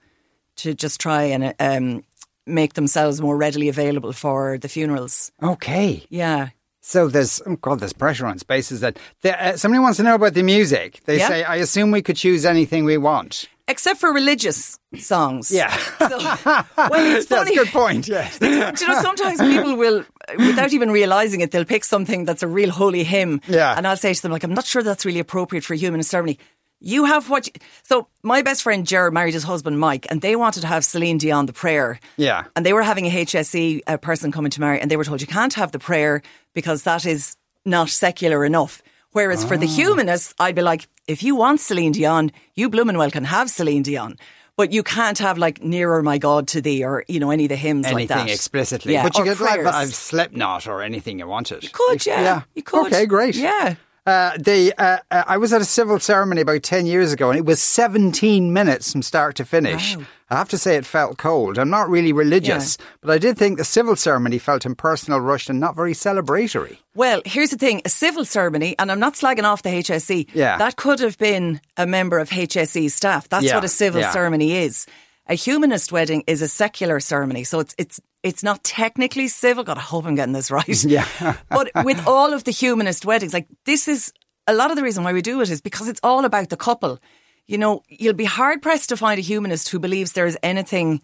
to 0.57 0.75
just 0.75 0.99
try 1.01 1.25
and 1.25 1.55
um, 1.61 2.05
make 2.47 2.75
themselves 2.75 3.21
more 3.21 3.37
readily 3.37 3.69
available 3.69 4.13
for 4.13 4.59
the 4.59 4.69
funerals. 4.69 5.31
Okay. 5.43 6.05
Yeah. 6.09 6.49
So 6.81 7.09
there's 7.09 7.43
oh 7.47 7.57
God, 7.57 7.81
there's 7.81 7.93
pressure 7.93 8.27
on 8.27 8.39
spaces 8.39 8.81
that 8.81 8.99
uh, 9.25 9.57
somebody 9.57 9.79
wants 9.79 9.99
to 9.99 10.03
know 10.03 10.15
about 10.15 10.35
the 10.35 10.43
music. 10.43 11.01
They 11.05 11.19
say, 11.19 11.45
I 11.45 11.57
assume 11.57 11.91
we 11.91 12.03
could 12.03 12.17
choose 12.17 12.45
anything 12.45 12.85
we 12.85 12.97
want 12.97 13.49
except 13.69 14.01
for 14.01 14.13
religious 14.13 14.79
songs. 14.97 15.53
Yeah. 15.53 15.71
So, 15.99 16.19
well, 16.19 17.17
it's 17.17 17.27
funny. 17.27 17.29
That's 17.29 17.51
a 17.51 17.55
good 17.55 17.69
point. 17.69 18.09
Yes. 18.09 18.39
you 18.43 18.59
know, 18.89 19.01
sometimes 19.03 19.39
people 19.39 19.77
will, 19.77 20.05
without 20.39 20.73
even 20.73 20.91
realizing 20.91 21.43
it, 21.43 21.51
they'll 21.51 21.65
pick 21.65 21.85
something 21.85 22.25
that's 22.25 22.43
a 22.43 22.49
real 22.49 22.71
holy 22.71 23.05
hymn. 23.05 23.41
Yeah. 23.47 23.75
And 23.77 23.87
I'll 23.87 23.97
say 23.97 24.15
to 24.15 24.23
them, 24.23 24.33
like, 24.33 24.43
I'm 24.43 24.55
not 24.55 24.67
sure 24.67 24.83
that's 24.83 25.05
really 25.05 25.21
appropriate 25.21 25.65
for 25.65 25.75
human 25.75 26.03
ceremony. 26.03 26.39
You 26.81 27.05
have 27.07 27.29
what? 27.29 27.47
You, 27.47 27.53
so 27.83 28.07
my 28.23 28.43
best 28.43 28.63
friend 28.63 28.87
Jared 28.87 29.13
married 29.13 29.35
his 29.35 29.43
husband 29.43 29.81
Mike, 29.81 30.07
and 30.11 30.21
they 30.21 30.37
wanted 30.37 30.61
to 30.61 30.69
have 30.69 30.85
Celine 30.85 31.19
Dion 31.19 31.47
the 31.47 31.53
prayer. 31.53 31.99
Yeah. 32.17 32.45
And 32.55 32.65
they 32.65 32.73
were 32.73 32.83
having 32.83 33.07
a 33.07 33.11
HSE 33.11 33.81
a 33.87 33.93
uh, 33.93 33.97
person 33.97 34.31
coming 34.31 34.51
to 34.53 34.61
marry, 34.61 34.81
and 34.81 34.89
they 34.91 34.97
were 34.97 35.05
told 35.05 35.21
you 35.21 35.27
can't 35.27 35.55
have 35.55 35.73
the 35.73 35.81
prayer 35.81 36.23
because 36.55 36.85
that 36.85 37.05
is 37.05 37.37
not 37.65 37.89
secular 37.89 38.45
enough. 38.45 38.81
Whereas 39.13 39.45
for 39.45 39.57
the 39.57 39.67
ah. 39.67 39.75
humanists, 39.75 40.35
I'd 40.39 40.55
be 40.55 40.63
like, 40.63 40.89
if 41.07 41.23
you 41.23 41.35
want 41.35 41.61
Celine 41.61 41.93
Dion, 41.93 42.31
you 42.55 42.69
bloomin' 42.69 42.99
well 42.99 43.11
can 43.11 43.25
have 43.25 43.51
Celine 43.51 43.83
Dion. 43.83 44.17
But 44.57 44.73
you 44.73 44.83
can't 44.83 45.17
have 45.19 45.39
like 45.39 45.63
"Nearer, 45.63 46.03
My 46.03 46.19
God, 46.19 46.49
to 46.49 46.61
Thee" 46.61 46.85
or 46.85 47.05
you 47.07 47.21
know 47.21 47.31
any 47.31 47.45
of 47.45 47.51
the 47.51 47.57
hymns 47.57 47.87
anything 47.87 47.99
like 48.01 48.09
that 48.09 48.19
Anything 48.23 48.35
explicitly. 48.35 48.93
Yeah, 48.93 49.05
but 49.05 49.17
you 49.17 49.23
or 49.23 49.27
could 49.27 49.41
like 49.41 49.61
prayers. 49.63 49.91
a 49.91 49.93
Slipknot 49.93 50.67
or 50.67 50.83
anything 50.83 51.21
you 51.21 51.29
wanted. 51.29 51.63
You 51.63 51.71
could, 51.73 52.05
yeah. 52.05 52.43
You 52.57 52.65
could. 52.65 52.89
Okay, 52.89 53.07
great. 53.07 53.37
Yeah. 53.37 53.77
Uh, 54.05 54.37
the 54.37 54.75
uh, 54.77 54.99
uh, 55.13 55.25
I 55.29 55.37
was 55.37 55.53
at 55.53 55.61
a 55.61 55.65
civil 55.65 56.01
ceremony 56.01 56.41
about 56.41 56.65
ten 56.65 56.87
years 56.87 57.13
ago, 57.13 57.31
and 57.31 57.39
it 57.39 57.45
was 57.45 57.63
seventeen 57.63 58.53
minutes 58.53 58.91
from 58.91 59.03
start 59.03 59.37
to 59.37 59.45
finish. 59.45 59.97
Wow. 59.97 60.05
I 60.31 60.37
have 60.37 60.49
to 60.51 60.59
say, 60.59 60.77
it 60.77 60.85
felt 60.85 61.17
cold. 61.17 61.59
I'm 61.59 61.71
not 61.71 61.89
really 61.89 62.13
religious, 62.13 62.77
but 63.01 63.11
I 63.11 63.19
did 63.19 63.39
think 63.39 63.57
the 63.57 63.65
civil 63.65 63.97
ceremony 63.97 64.39
felt 64.39 64.67
impersonal, 64.67 65.21
rushed, 65.21 65.49
and 65.49 65.59
not 65.59 65.75
very 65.75 65.95
celebratory. 65.95 66.79
Well, 66.95 67.23
here's 67.25 67.51
the 67.51 67.57
thing: 67.57 67.81
a 67.85 67.89
civil 67.89 68.25
ceremony, 68.25 68.75
and 68.79 68.93
I'm 68.93 69.01
not 69.01 69.15
slagging 69.15 69.45
off 69.45 69.63
the 69.63 69.71
HSE. 69.71 70.29
Yeah. 70.35 70.59
that 70.59 70.77
could 70.77 71.01
have 71.01 71.17
been 71.17 71.61
a 71.77 71.87
member 71.87 72.19
of 72.19 72.29
HSE 72.29 72.91
staff. 72.91 73.29
That's 73.29 73.45
Yeah, 73.47 73.55
what 73.55 73.65
a 73.65 73.69
civil 73.69 74.01
yeah. 74.03 74.11
ceremony 74.11 74.57
is. 74.57 74.87
A 75.31 75.35
humanist 75.35 75.93
wedding 75.93 76.25
is 76.27 76.43
a 76.43 76.49
secular 76.49 77.01
ceremony, 77.01 77.45
so 77.45 77.61
it's 77.61 77.75
it's 77.79 78.01
it's 78.23 78.43
not 78.43 78.65
technically 78.65 79.29
civil. 79.29 79.65
God, 79.65 79.79
I 79.79 79.83
hope 79.83 80.05
I'm 80.07 80.15
getting 80.15 80.33
this 80.35 80.51
right. 80.51 80.85
Yeah. 80.85 81.07
but 81.51 81.71
with 81.85 82.07
all 82.07 82.33
of 82.33 82.45
the 82.45 82.51
humanist 82.51 83.05
weddings, 83.07 83.33
like 83.33 83.47
this 83.65 83.89
is 83.89 84.13
a 84.47 84.55
lot 84.55 84.71
of 84.71 84.77
the 84.77 84.83
reason 84.83 85.05
why 85.05 85.13
we 85.13 85.23
do 85.23 85.41
it 85.41 85.51
is 85.51 85.61
because 85.61 85.89
it's 85.89 86.01
all 86.03 86.25
about 86.25 86.49
the 86.49 86.57
couple. 86.57 86.99
You 87.49 87.59
know, 87.59 87.83
you'll 87.89 88.13
be 88.15 88.25
hard 88.27 88.63
pressed 88.63 88.91
to 88.91 88.97
find 88.97 89.19
a 89.19 89.23
humanist 89.23 89.71
who 89.71 89.79
believes 89.79 90.13
there 90.13 90.27
is 90.27 90.39
anything 90.43 91.03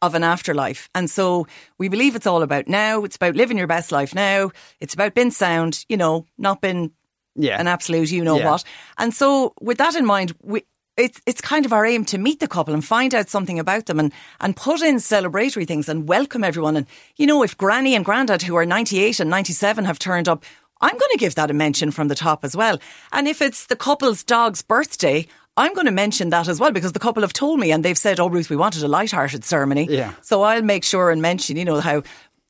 of 0.00 0.14
an 0.14 0.24
afterlife. 0.24 0.88
And 0.94 1.08
so 1.08 1.46
we 1.78 1.88
believe 1.88 2.16
it's 2.16 2.26
all 2.26 2.42
about 2.42 2.66
now. 2.66 3.04
It's 3.04 3.16
about 3.16 3.36
living 3.36 3.58
your 3.58 3.66
best 3.68 3.92
life 3.92 4.14
now. 4.14 4.50
It's 4.80 4.94
about 4.94 5.14
being 5.14 5.30
sound, 5.30 5.84
you 5.88 5.96
know, 5.96 6.26
not 6.38 6.60
being 6.60 6.90
Yeah. 7.36 7.60
an 7.60 7.68
absolute 7.68 8.10
you 8.10 8.24
know 8.24 8.38
Yeah. 8.38 8.50
what. 8.50 8.64
And 8.98 9.14
so 9.14 9.52
with 9.60 9.78
that 9.78 9.94
in 9.94 10.04
mind, 10.04 10.34
we 10.42 10.64
it's 10.98 11.20
it's 11.24 11.40
kind 11.40 11.64
of 11.64 11.72
our 11.72 11.86
aim 11.86 12.04
to 12.06 12.18
meet 12.18 12.40
the 12.40 12.48
couple 12.48 12.74
and 12.74 12.84
find 12.84 13.14
out 13.14 13.28
something 13.30 13.58
about 13.58 13.86
them 13.86 13.98
and, 14.00 14.12
and 14.40 14.54
put 14.56 14.82
in 14.82 14.96
celebratory 14.96 15.66
things 15.66 15.88
and 15.88 16.06
welcome 16.08 16.44
everyone. 16.44 16.76
And 16.76 16.86
you 17.16 17.26
know, 17.26 17.42
if 17.42 17.56
Granny 17.56 17.94
and 17.94 18.04
Grandad 18.04 18.42
who 18.42 18.56
are 18.56 18.66
ninety 18.66 18.98
eight 19.04 19.20
and 19.20 19.30
ninety 19.30 19.52
seven 19.54 19.84
have 19.86 19.98
turned 19.98 20.28
up, 20.28 20.44
I'm 20.82 20.98
going 20.98 21.10
to 21.12 21.18
give 21.18 21.34
that 21.36 21.50
a 21.50 21.54
mention 21.54 21.92
from 21.92 22.08
the 22.08 22.14
top 22.14 22.44
as 22.44 22.54
well. 22.56 22.78
And 23.12 23.26
if 23.28 23.40
it's 23.40 23.66
the 23.66 23.76
couple's 23.76 24.22
dog's 24.24 24.62
birthday, 24.62 25.26
I'm 25.56 25.74
going 25.74 25.86
to 25.86 25.92
mention 25.92 26.30
that 26.30 26.48
as 26.48 26.58
well 26.58 26.72
because 26.72 26.92
the 26.92 26.98
couple 26.98 27.22
have 27.22 27.32
told 27.32 27.60
me 27.60 27.72
and 27.72 27.84
they've 27.84 27.98
said, 27.98 28.18
"Oh, 28.18 28.28
Ruth, 28.28 28.48
we 28.48 28.56
wanted 28.56 28.82
a 28.82 28.88
light-hearted 28.88 29.44
ceremony." 29.44 29.86
Yeah. 29.90 30.14
So 30.22 30.42
I'll 30.42 30.62
make 30.62 30.84
sure 30.84 31.10
and 31.10 31.20
mention, 31.20 31.56
you 31.56 31.64
know, 31.64 31.80
how 31.80 32.02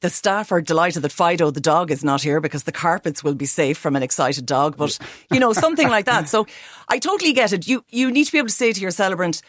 the 0.02 0.10
staff 0.10 0.52
are 0.52 0.60
delighted 0.60 1.02
that 1.02 1.12
Fido, 1.12 1.50
the 1.50 1.60
dog, 1.60 1.90
is 1.90 2.04
not 2.04 2.22
here 2.22 2.40
because 2.40 2.64
the 2.64 2.72
carpets 2.72 3.22
will 3.24 3.34
be 3.34 3.46
safe 3.46 3.78
from 3.78 3.96
an 3.96 4.02
excited 4.02 4.46
dog. 4.46 4.76
But, 4.76 4.98
you 5.30 5.38
know, 5.38 5.52
something 5.52 5.88
like 5.88 6.06
that. 6.06 6.28
So 6.28 6.46
I 6.88 6.98
totally 6.98 7.32
get 7.32 7.52
it. 7.52 7.68
You, 7.68 7.84
you 7.88 8.10
need 8.10 8.24
to 8.24 8.32
be 8.32 8.38
able 8.38 8.48
to 8.48 8.54
say 8.54 8.72
to 8.72 8.80
your 8.80 8.90
celebrant, 8.90 9.42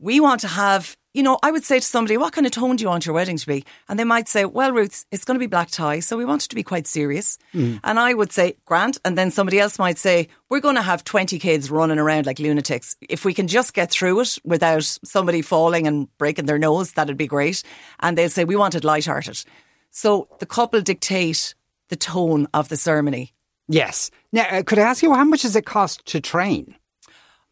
we 0.00 0.18
want 0.18 0.40
to 0.40 0.48
have, 0.48 0.96
you 1.12 1.22
know, 1.22 1.38
I 1.42 1.50
would 1.50 1.64
say 1.64 1.80
to 1.80 1.84
somebody, 1.84 2.16
what 2.16 2.32
kind 2.32 2.46
of 2.46 2.52
tone 2.52 2.76
do 2.76 2.82
you 2.82 2.88
want 2.88 3.04
your 3.04 3.14
wedding 3.14 3.36
to 3.36 3.46
be? 3.46 3.64
And 3.88 3.98
they 3.98 4.04
might 4.04 4.28
say, 4.28 4.44
well, 4.44 4.72
Ruth, 4.72 5.04
it's 5.10 5.24
going 5.24 5.34
to 5.34 5.40
be 5.40 5.48
black 5.48 5.70
tie. 5.70 6.00
So 6.00 6.16
we 6.16 6.24
want 6.24 6.44
it 6.44 6.48
to 6.48 6.54
be 6.54 6.62
quite 6.62 6.86
serious. 6.86 7.36
And 7.82 7.98
I 7.98 8.14
would 8.14 8.30
say, 8.30 8.56
Grant. 8.64 8.98
And 9.04 9.18
then 9.18 9.30
somebody 9.30 9.58
else 9.58 9.78
might 9.78 9.98
say, 9.98 10.28
we're 10.48 10.60
going 10.60 10.76
to 10.76 10.82
have 10.82 11.02
20 11.02 11.38
kids 11.40 11.70
running 11.70 11.98
around 11.98 12.26
like 12.26 12.38
lunatics. 12.38 12.96
If 13.08 13.24
we 13.24 13.34
can 13.34 13.48
just 13.48 13.74
get 13.74 13.90
through 13.90 14.20
it 14.20 14.38
without 14.44 14.84
somebody 14.84 15.42
falling 15.42 15.86
and 15.86 16.06
breaking 16.16 16.46
their 16.46 16.58
nose, 16.58 16.92
that'd 16.92 17.16
be 17.16 17.26
great. 17.26 17.62
And 17.98 18.16
they'll 18.16 18.28
say, 18.28 18.44
we 18.44 18.56
want 18.56 18.76
it 18.76 18.84
light-hearted. 18.84 19.44
So 19.90 20.28
the 20.38 20.46
couple 20.46 20.80
dictate 20.80 21.54
the 21.88 21.96
tone 21.96 22.46
of 22.54 22.68
the 22.68 22.76
ceremony. 22.76 23.34
Yes. 23.68 24.10
Now, 24.32 24.46
uh, 24.50 24.62
could 24.62 24.78
I 24.78 24.82
ask 24.82 25.02
you 25.02 25.12
how 25.12 25.24
much 25.24 25.42
does 25.42 25.56
it 25.56 25.66
cost 25.66 26.04
to 26.06 26.20
train? 26.20 26.76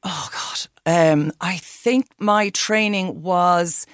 Oh 0.05 0.29
God. 0.33 0.67
Um, 0.87 1.33
I 1.41 1.57
think 1.59 2.07
my 2.19 2.51
training 2.51 3.23
was, 3.23 3.87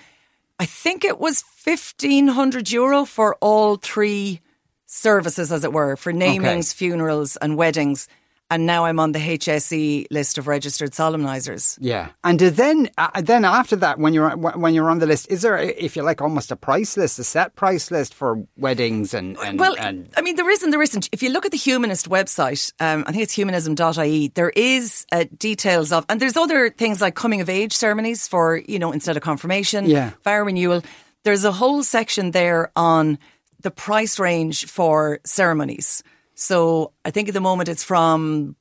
I 0.59 0.67
think 0.67 1.05
it 1.05 1.19
was 1.19 1.43
fifteen 1.43 2.29
hundred 2.29 2.71
euro 2.71 3.05
for 3.05 3.37
all 3.41 3.77
three 3.77 4.41
services, 4.87 5.51
as 5.51 5.65
it 5.65 5.73
were, 5.73 5.97
for 5.97 6.13
namings, 6.13 6.73
funerals, 6.73 7.37
and 7.37 7.57
weddings. 7.57 8.07
And 8.51 8.67
now 8.67 8.85
I'm 8.85 9.01
on 9.01 9.13
the 9.13 9.19
HSE 9.19 10.07
list 10.11 10.37
of 10.39 10.47
registered 10.47 10.91
solemnisers. 10.93 11.79
Yeah. 11.81 12.11
And 12.23 12.39
then, 12.39 12.91
uh, 12.99 13.21
then 13.23 13.45
after 13.45 13.75
that, 13.77 13.99
when 13.99 14.13
you're 14.13 14.37
when 14.37 14.75
you're 14.75 14.91
on 14.91 14.99
the 14.99 15.07
list, 15.07 15.29
is 15.31 15.43
there, 15.43 15.59
if 15.59 15.97
you 15.97 16.03
like, 16.03 16.21
almost 16.21 16.53
a 16.53 16.57
price 16.57 16.97
list, 16.97 17.19
a 17.19 17.25
set 17.25 17.55
price 17.57 17.91
list 17.91 18.13
for 18.15 18.45
weddings 18.57 19.15
and 19.15 19.37
and, 19.39 19.59
Well, 19.59 19.75
and 19.79 20.09
I 20.17 20.21
mean, 20.21 20.37
there 20.37 20.49
isn't. 20.51 20.71
There 20.71 20.83
isn't. 20.83 21.09
If 21.11 21.23
you 21.23 21.31
look 21.31 21.47
at 21.47 21.53
the 21.53 21.57
humanist 21.57 22.09
website, 22.11 22.71
um, 22.81 23.05
I 23.07 23.13
think 23.13 23.23
it's 23.23 23.33
humanism.ie. 23.33 24.29
There 24.35 24.51
is 24.55 25.07
uh, 25.11 25.25
details 25.39 25.91
of, 25.91 26.05
and 26.09 26.21
there's 26.21 26.37
other 26.37 26.69
things 26.71 27.01
like 27.01 27.15
coming 27.15 27.41
of 27.41 27.49
age 27.49 27.73
ceremonies 27.73 28.29
for 28.29 28.59
you 28.69 28.79
know 28.79 28.93
instead 28.93 29.17
of 29.17 29.23
confirmation, 29.23 29.87
Yeah. 29.87 30.11
fire 30.23 30.45
renewal. 30.45 30.83
There's 31.25 31.45
a 31.45 31.53
whole 31.53 31.83
section 31.83 32.33
there 32.33 32.71
on 32.77 33.19
the 33.63 33.71
price 33.71 34.19
range 34.19 34.67
for 34.67 35.19
ceremonies. 35.25 36.03
So 36.35 36.93
I 37.05 37.11
think 37.11 37.29
at 37.29 37.35
the 37.35 37.41
moment 37.41 37.69
it's 37.69 37.85
from. 37.85 38.57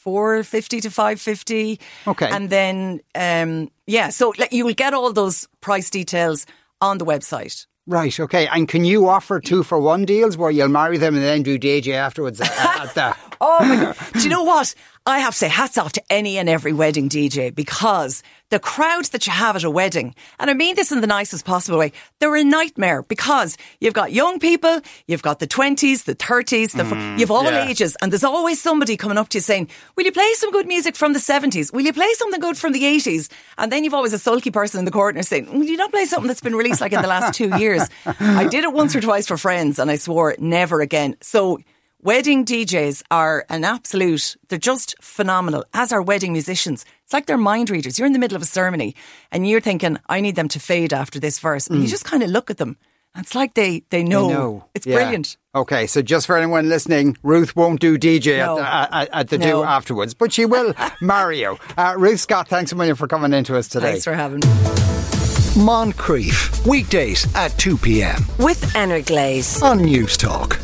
450 0.00 0.80
to 0.82 0.90
550 0.90 1.80
Okay. 2.06 2.30
and 2.30 2.48
then 2.48 3.00
um 3.14 3.70
yeah 3.86 4.08
so 4.08 4.32
like, 4.38 4.52
you 4.52 4.64
will 4.64 4.72
get 4.72 4.94
all 4.94 5.12
those 5.12 5.46
price 5.60 5.90
details 5.90 6.46
on 6.80 6.96
the 6.96 7.04
website 7.04 7.66
Right, 7.88 8.20
okay. 8.20 8.46
And 8.48 8.68
can 8.68 8.84
you 8.84 9.08
offer 9.08 9.40
two 9.40 9.62
for 9.62 9.80
one 9.80 10.04
deals 10.04 10.36
where 10.36 10.50
you'll 10.50 10.68
marry 10.68 10.98
them 10.98 11.14
and 11.14 11.24
then 11.24 11.42
do 11.42 11.58
DJ 11.58 11.94
afterwards 11.94 12.38
at, 12.38 12.50
at 12.52 12.94
the. 12.94 13.16
Oh 13.40 13.64
my 13.64 13.76
God. 13.76 13.96
Do 14.12 14.20
you 14.20 14.28
know 14.28 14.42
what? 14.42 14.74
I 15.08 15.20
have 15.20 15.32
to 15.32 15.38
say 15.38 15.48
hats 15.48 15.78
off 15.78 15.94
to 15.94 16.02
any 16.10 16.36
and 16.36 16.50
every 16.50 16.74
wedding 16.74 17.08
DJ 17.08 17.54
because 17.54 18.22
the 18.50 18.58
crowd 18.58 19.06
that 19.06 19.26
you 19.26 19.32
have 19.32 19.56
at 19.56 19.64
a 19.64 19.70
wedding, 19.70 20.14
and 20.38 20.50
I 20.50 20.52
mean 20.52 20.76
this 20.76 20.92
in 20.92 21.00
the 21.00 21.06
nicest 21.06 21.46
possible 21.46 21.78
way, 21.78 21.92
they're 22.18 22.36
a 22.36 22.44
nightmare 22.44 23.02
because 23.02 23.56
you've 23.80 23.94
got 23.94 24.12
young 24.12 24.38
people, 24.38 24.82
you've 25.06 25.22
got 25.22 25.38
the 25.38 25.46
20s, 25.46 26.04
the 26.04 26.14
30s, 26.14 26.72
the, 26.76 26.82
mm, 26.82 27.18
you've 27.18 27.30
all 27.30 27.44
yeah. 27.44 27.66
ages, 27.66 27.96
and 28.02 28.12
there's 28.12 28.22
always 28.22 28.60
somebody 28.60 28.98
coming 28.98 29.16
up 29.16 29.30
to 29.30 29.38
you 29.38 29.40
saying, 29.40 29.70
Will 29.96 30.04
you 30.04 30.12
play 30.12 30.30
some 30.34 30.50
good 30.50 30.66
music 30.66 30.94
from 30.94 31.14
the 31.14 31.20
70s? 31.20 31.72
Will 31.72 31.86
you 31.86 31.94
play 31.94 32.12
something 32.12 32.40
good 32.40 32.58
from 32.58 32.72
the 32.72 32.82
80s? 32.82 33.30
And 33.56 33.72
then 33.72 33.84
you've 33.84 33.94
always 33.94 34.12
a 34.12 34.18
sulky 34.18 34.50
person 34.50 34.78
in 34.78 34.84
the 34.84 34.90
corner 34.90 35.22
saying, 35.22 35.50
Will 35.50 35.64
you 35.64 35.78
not 35.78 35.90
play 35.90 36.04
something 36.04 36.28
that's 36.28 36.42
been 36.42 36.54
released 36.54 36.82
like 36.82 36.92
in 36.92 37.00
the 37.00 37.08
last 37.08 37.32
two 37.32 37.56
years? 37.58 37.88
I 38.04 38.46
did 38.46 38.62
it 38.62 38.74
once 38.74 38.94
or 38.94 39.00
twice 39.00 39.26
for 39.26 39.38
friends 39.38 39.78
and 39.78 39.90
I 39.90 39.96
swore 39.96 40.36
never 40.38 40.82
again. 40.82 41.16
So, 41.22 41.60
Wedding 42.02 42.44
DJs 42.44 43.02
are 43.10 43.44
an 43.48 43.64
absolute, 43.64 44.36
they're 44.48 44.58
just 44.58 44.94
phenomenal, 45.02 45.64
as 45.74 45.90
are 45.92 46.00
wedding 46.00 46.32
musicians. 46.32 46.84
It's 47.02 47.12
like 47.12 47.26
they're 47.26 47.36
mind 47.36 47.70
readers. 47.70 47.98
You're 47.98 48.06
in 48.06 48.12
the 48.12 48.20
middle 48.20 48.36
of 48.36 48.42
a 48.42 48.46
ceremony 48.46 48.94
and 49.32 49.48
you're 49.48 49.60
thinking, 49.60 49.98
I 50.08 50.20
need 50.20 50.36
them 50.36 50.46
to 50.48 50.60
fade 50.60 50.92
after 50.92 51.18
this 51.18 51.40
verse. 51.40 51.66
And 51.66 51.82
you 51.82 51.88
just 51.88 52.04
kind 52.04 52.22
of 52.22 52.30
look 52.30 52.50
at 52.50 52.58
them. 52.58 52.76
And 53.16 53.24
it's 53.26 53.34
like 53.34 53.54
they, 53.54 53.82
they 53.90 54.04
know. 54.04 54.28
No. 54.28 54.64
It's 54.76 54.86
Yeah. 54.86 54.94
brilliant. 54.94 55.36
Okay, 55.56 55.88
so 55.88 56.00
just 56.00 56.28
for 56.28 56.36
anyone 56.36 56.68
listening, 56.68 57.16
Ruth 57.24 57.56
won't 57.56 57.80
do 57.80 57.98
DJ 57.98 58.36
No. 58.38 58.60
at 58.60 58.90
the, 58.90 58.94
at, 58.96 59.08
at 59.12 59.28
the 59.30 59.38
No. 59.38 59.46
do 59.46 59.64
afterwards, 59.64 60.14
but 60.14 60.32
she 60.32 60.44
will 60.44 60.74
marry 61.00 61.40
you. 61.40 61.58
Uh, 61.76 61.94
Ruth 61.98 62.20
Scott, 62.20 62.46
thanks 62.46 62.70
a 62.70 62.76
million 62.76 62.94
for 62.94 63.08
coming 63.08 63.32
into 63.32 63.56
us 63.56 63.66
today. 63.66 63.90
Thanks 63.92 64.04
for 64.04 64.14
having 64.14 64.38
me. 64.38 64.46
Moncrieff, 65.64 66.64
weekdays 66.64 67.26
at 67.34 67.58
2 67.58 67.76
p.m. 67.78 68.22
with 68.38 68.62
Energlaze. 68.76 69.60
on 69.64 69.80
Newstalk. 69.80 70.60